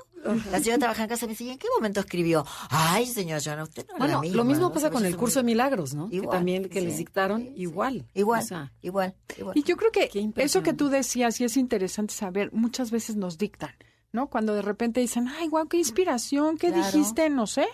[0.50, 2.44] La señora trabaja en casa y me dice, ¿y en qué momento escribió?
[2.68, 4.72] Ay, señor Joana, usted no Bueno, misma, lo mismo ¿no?
[4.72, 6.10] pasa con el curso de milagros, ¿no?
[6.10, 7.62] que también que sí, les dictaron, sí, sí.
[7.62, 8.06] igual.
[8.12, 9.56] Igual, O sea, igual, igual.
[9.56, 13.38] Y yo creo que eso que tú decías y es interesante saber, muchas veces nos
[13.38, 13.70] dictan,
[14.12, 14.28] ¿no?
[14.28, 16.84] Cuando de repente dicen, ay, guau, qué inspiración, ¿qué Claro.
[16.86, 17.30] dijiste?
[17.30, 17.66] No sé.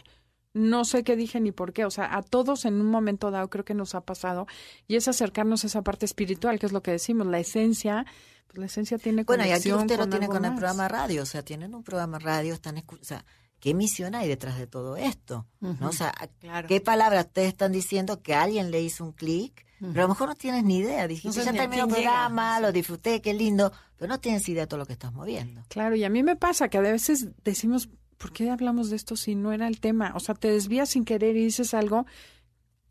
[0.55, 1.85] No sé qué dije ni por qué.
[1.85, 4.47] O sea, a todos en un momento dado creo que nos ha pasado.
[4.87, 8.05] Y es acercarnos a esa parte espiritual, que es lo que decimos, la esencia.
[8.49, 11.27] Pues la esencia tiene Bueno, y aquí usted lo tiene con el programa radio, o
[11.27, 13.25] sea, tienen un programa radio, están escu- o sea,
[13.61, 15.47] ¿qué misión hay detrás de todo esto?
[15.61, 15.89] ¿No?
[15.89, 16.69] O sea, Claro.
[16.69, 19.65] ¿qué palabras ustedes están diciendo que alguien le hizo un clic?
[19.81, 21.09] Pero a lo mejor no tienes ni idea.
[21.09, 22.03] Dijiste, No ya terminó el llega.
[22.03, 25.63] programa, lo disfruté, qué lindo, pero no tienes idea de todo lo que estás moviendo.
[25.69, 27.89] Claro, y a mí me pasa que a veces decimos,
[28.23, 30.13] ¿por qué hablamos de esto si no era el tema?
[30.15, 32.07] O sea, te desvías sin querer y dices algo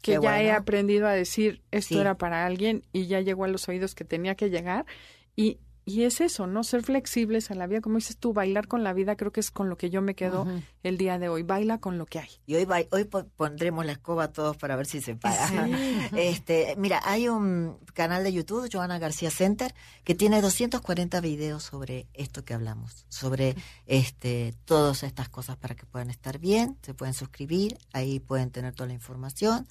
[0.01, 1.99] que Qué ya he aprendido a decir, esto Sí.
[2.01, 4.85] era para alguien y ya llegó a los oídos que tenía que llegar.
[5.37, 6.63] Y, y es eso, ¿no?
[6.63, 9.49] Ser flexibles a la vida, como dices tú, bailar con la vida, creo que es
[9.51, 10.45] con lo que yo me quedo
[10.83, 11.43] el día de hoy.
[11.43, 12.29] Baila con lo que hay.
[12.45, 15.47] Y hoy, hoy po- pondremos la escoba a todos para ver si se para.
[16.15, 19.73] Este, mira, hay un canal de YouTube, Joana García Center,
[20.03, 23.55] que tiene 240 videos sobre esto que hablamos, sobre
[23.87, 28.73] este, todas estas cosas para que puedan estar bien, se pueden suscribir, ahí pueden tener
[28.73, 29.67] toda la información.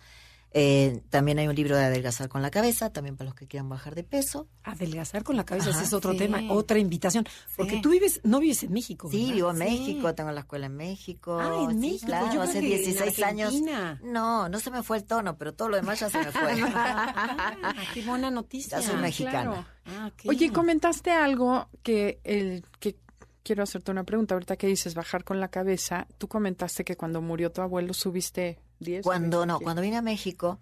[0.53, 3.68] Eh, también hay un libro de adelgazar con la cabeza, también para los que quieran
[3.68, 4.48] bajar de peso.
[4.64, 6.18] Adelgazar con la cabeza, Ajá, ese es otro sí.
[6.18, 7.24] tema, otra invitación.
[7.57, 7.82] Porque Sí.
[7.82, 9.09] tú vives, no vives en México.
[9.11, 9.34] Sí, ¿verdad?
[9.34, 9.62] vivo en Sí.
[9.64, 11.38] México, tengo la escuela en México.
[11.40, 12.07] Ah, en sí, México.
[12.07, 13.55] claro, Yo hace creo que en 16 años.
[14.03, 16.40] No, no se me fue el tono, pero todo lo demás ya se me fue.
[16.74, 18.80] Ah, qué buena noticia.
[18.80, 19.42] Ya soy mexicana.
[19.42, 19.64] Claro.
[19.86, 20.11] Ah.
[20.26, 22.96] Oye, comentaste algo que el que
[23.42, 26.07] quiero hacerte una pregunta ahorita que dices bajar con la cabeza.
[26.18, 29.97] Tú comentaste que cuando murió tu abuelo subiste 10 o Cuando 20 no, cuando vine
[29.97, 30.59] a México,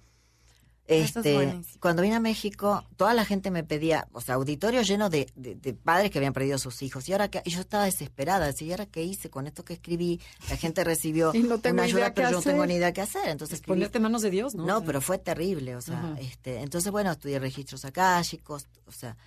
[0.87, 5.11] es este, cuando vine a México, toda la gente me pedía, o sea, auditorio lleno
[5.11, 7.07] de, de- de padres que habían perdido a sus hijos.
[7.09, 9.75] Y ahora que y yo estaba desesperada, decía, ¿y ahora qué hice con esto que
[9.75, 10.19] escribí?
[10.49, 13.29] La gente recibió no una ayuda, pero yo no tengo ni idea qué hacer.
[13.29, 14.65] Entonces Es escribí, ponerte manos de Dios, ¿no?
[14.65, 18.93] No, O sea, pero fue terrible, o sea, este, entonces bueno, estudié registros akáshicos, o
[18.93, 19.19] sea,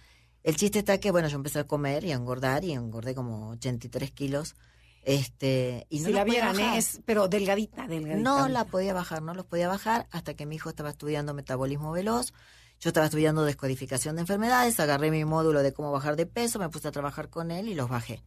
[0.43, 3.49] el chiste está que bueno, yo empecé a comer y a engordar y engordé como
[3.51, 4.55] 83 kilos,
[5.03, 6.77] este, y no si la vieran, bajar.
[6.77, 8.21] es, pero delgadita, delgadita.
[8.21, 11.91] No la podía bajar, no los podía bajar hasta que mi hijo estaba estudiando metabolismo
[11.91, 12.33] veloz.
[12.79, 16.69] Yo estaba estudiando descodificación de enfermedades, agarré mi módulo de cómo bajar de peso, me
[16.69, 18.23] puse a trabajar con él y los bajé.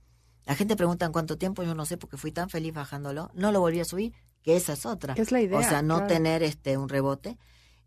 [0.47, 3.51] La gente pregunta en cuánto tiempo, yo no sé porque fui tan feliz bajándolo, no
[3.51, 4.13] lo volví a subir,
[4.43, 5.15] que esa es otra.
[5.15, 6.09] Es la idea, O sea, no claro.
[6.09, 7.39] tener este un rebote.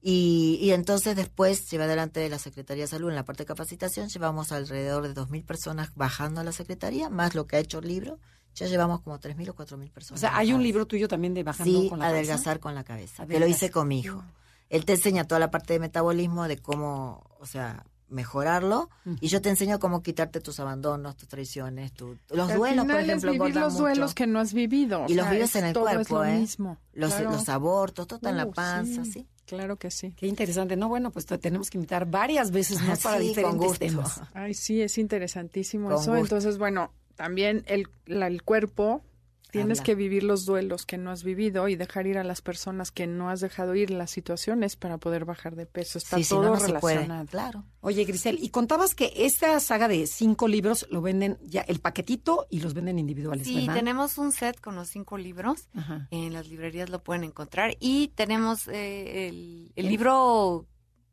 [0.02, 3.48] Y, y entonces después llevé adelante de la Secretaría de Salud en la parte de
[3.48, 7.80] capacitación, llevamos alrededor de 2.000 personas bajando a la Secretaría, más lo que ha hecho
[7.80, 8.20] el libro,
[8.58, 10.20] ya llevamos como 3.000 o 4.000 O personas.
[10.20, 12.18] sea, hay un libro tuyo también de bajando Sí, con la cabeza?
[12.34, 13.26] adelgazar con la cabeza.
[13.26, 14.24] Que lo hice con mi hijo.
[14.70, 18.90] Él te enseña toda la parte de metabolismo, de cómo, o sea, mejorarlo.
[19.22, 22.96] Y yo te enseño cómo quitarte tus abandonos, tus traiciones, tu- los Al duelos, por
[22.96, 23.84] final es ejemplo, vivir los mucho.
[23.84, 25.04] duelos que no has vivido.
[25.04, 26.38] o Y los sea, vives es- en el todo es cuerpo, lo ¿eh?
[26.40, 26.78] mismo.
[26.94, 27.32] Los, Claro.
[27.32, 29.12] los abortos, todo está en la Uh, panza, sí.
[29.12, 29.28] sí.
[29.46, 30.14] Claro que sí.
[30.18, 30.76] Qué interesante.
[30.76, 33.80] No, bueno, pues te tenemos que invitar varias veces más para Sí, con diferentes gusto.
[33.86, 34.22] temas.
[34.34, 36.12] Ay, sí, es interesantísimo Con eso.
[36.12, 36.18] gusto.
[36.36, 39.04] Entonces, bueno, también el, la- el cuerpo
[39.50, 39.86] Tienes habla.
[39.86, 43.08] que vivir los duelos que no has vivido y dejar ir a las personas que
[43.08, 45.98] no has dejado ir, las situaciones para poder bajar de peso.
[46.00, 46.96] Está Sí, si todo no, no se puede.
[46.96, 47.28] relacionado.
[47.30, 47.64] Claro.
[47.80, 52.46] Oye, Grisel, y contabas que esta saga de cinco libros lo venden ya el paquetito
[52.50, 53.76] y los venden individuales, Sí, ¿verdad?
[53.76, 55.70] tenemos un set con los cinco libros.
[55.74, 56.10] Ajá.
[56.12, 57.78] En las librerías lo pueden encontrar.
[57.80, 60.68] Y tenemos eh, el, el libro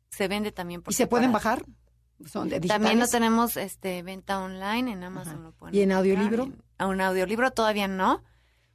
[0.09, 1.63] se vende también por ¿Y se pueden bajar?
[2.25, 3.11] Son de También lo digitales.
[3.11, 6.49] tenemos este venta online en Amazon lo pueden ¿Y en audiolibro?
[6.77, 8.23] A un audiolibro todavía no.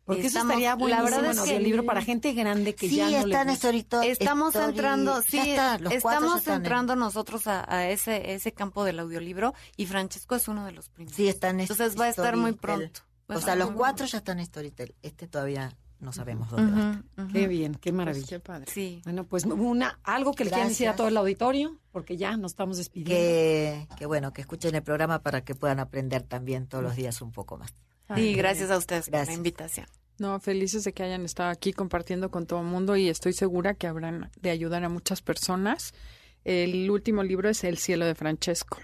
[0.04, 2.88] Porque eso Estamos- estaría la buenísimo verdad en es que- audiolibro para gente grande que
[2.88, 4.02] sí, ya no está le.
[4.02, 8.84] Estamos Story- entrando, sí, está, estamos están en- entrando nosotros a, a ese ese campo
[8.84, 11.14] del audiolibro y Francesco es uno de los primeros.
[11.16, 13.00] Sí, está en Entonces va a estar muy pronto.
[13.28, 14.96] O sea, los cuatro ya están en Storytel.
[15.02, 17.02] Este todavía no sabemos dónde va.
[17.32, 18.26] Qué bien, qué Pues, maravilla.
[18.26, 18.66] qué padre.
[18.70, 19.00] Sí.
[19.04, 20.96] Bueno, pues una algo que le quieran decir a Gracias.
[20.96, 23.14] todo el auditorio, porque ya nos estamos despidiendo.
[23.14, 27.20] Que, que bueno, que escuchen el programa para que puedan aprender también todos los días
[27.22, 27.74] un poco más.
[28.16, 29.86] Sí, gracias a ustedes por la invitación.
[30.18, 33.74] No, felices de que hayan estado aquí compartiendo con todo el mundo y estoy segura
[33.74, 35.94] que habrán de ayudar a muchas personas.
[36.44, 38.78] El último libro es El cielo de Francesco.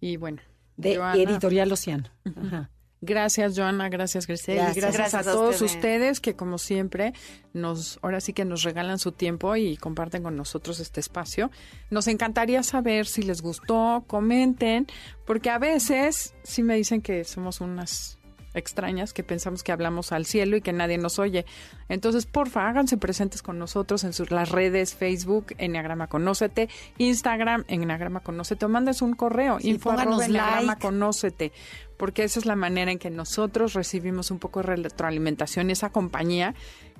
[0.00, 0.42] Y bueno,
[0.76, 2.10] de Joana, Editorial Océano.
[2.24, 2.70] Ajá.
[3.02, 4.76] Gracias, Joana, gracias, Grisel, y Gracias.
[4.76, 5.74] gracias, Gracias a a todos ustedes.
[5.74, 6.20] ustedes.
[6.20, 7.14] que como siempre
[7.54, 11.50] nos ahora sí que nos regalan su tiempo y comparten con nosotros este espacio.
[11.90, 14.86] Nos encantaría saber si les gustó, comenten,
[15.26, 18.18] porque a veces sí me dicen que somos unas
[18.54, 21.44] extrañas que pensamos que hablamos al cielo y que nadie nos oye.
[21.88, 28.20] Entonces, porfa, háganse presentes con nosotros en sus, las redes Facebook, Enneagrama Conócete, Instagram, Enneagrama
[28.20, 30.82] Conócete, o mandes un correo, Sí, info arroba enneagrama like.
[30.82, 31.52] Conócete,
[31.96, 36.54] porque esa es la manera en que nosotros recibimos un poco de retroalimentación esa compañía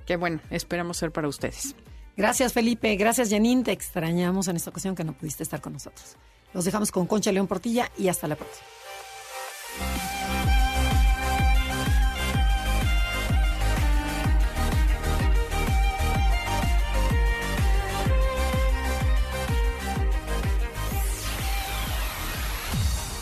[0.07, 1.75] que, bueno, esperamos ser para ustedes.
[2.17, 2.95] Gracias, Felipe.
[2.97, 3.63] Gracias, Janine.
[3.63, 6.17] Te extrañamos en esta ocasión que no pudiste estar con nosotros.
[6.53, 8.67] Los dejamos con Concha León Portilla y hasta la próxima.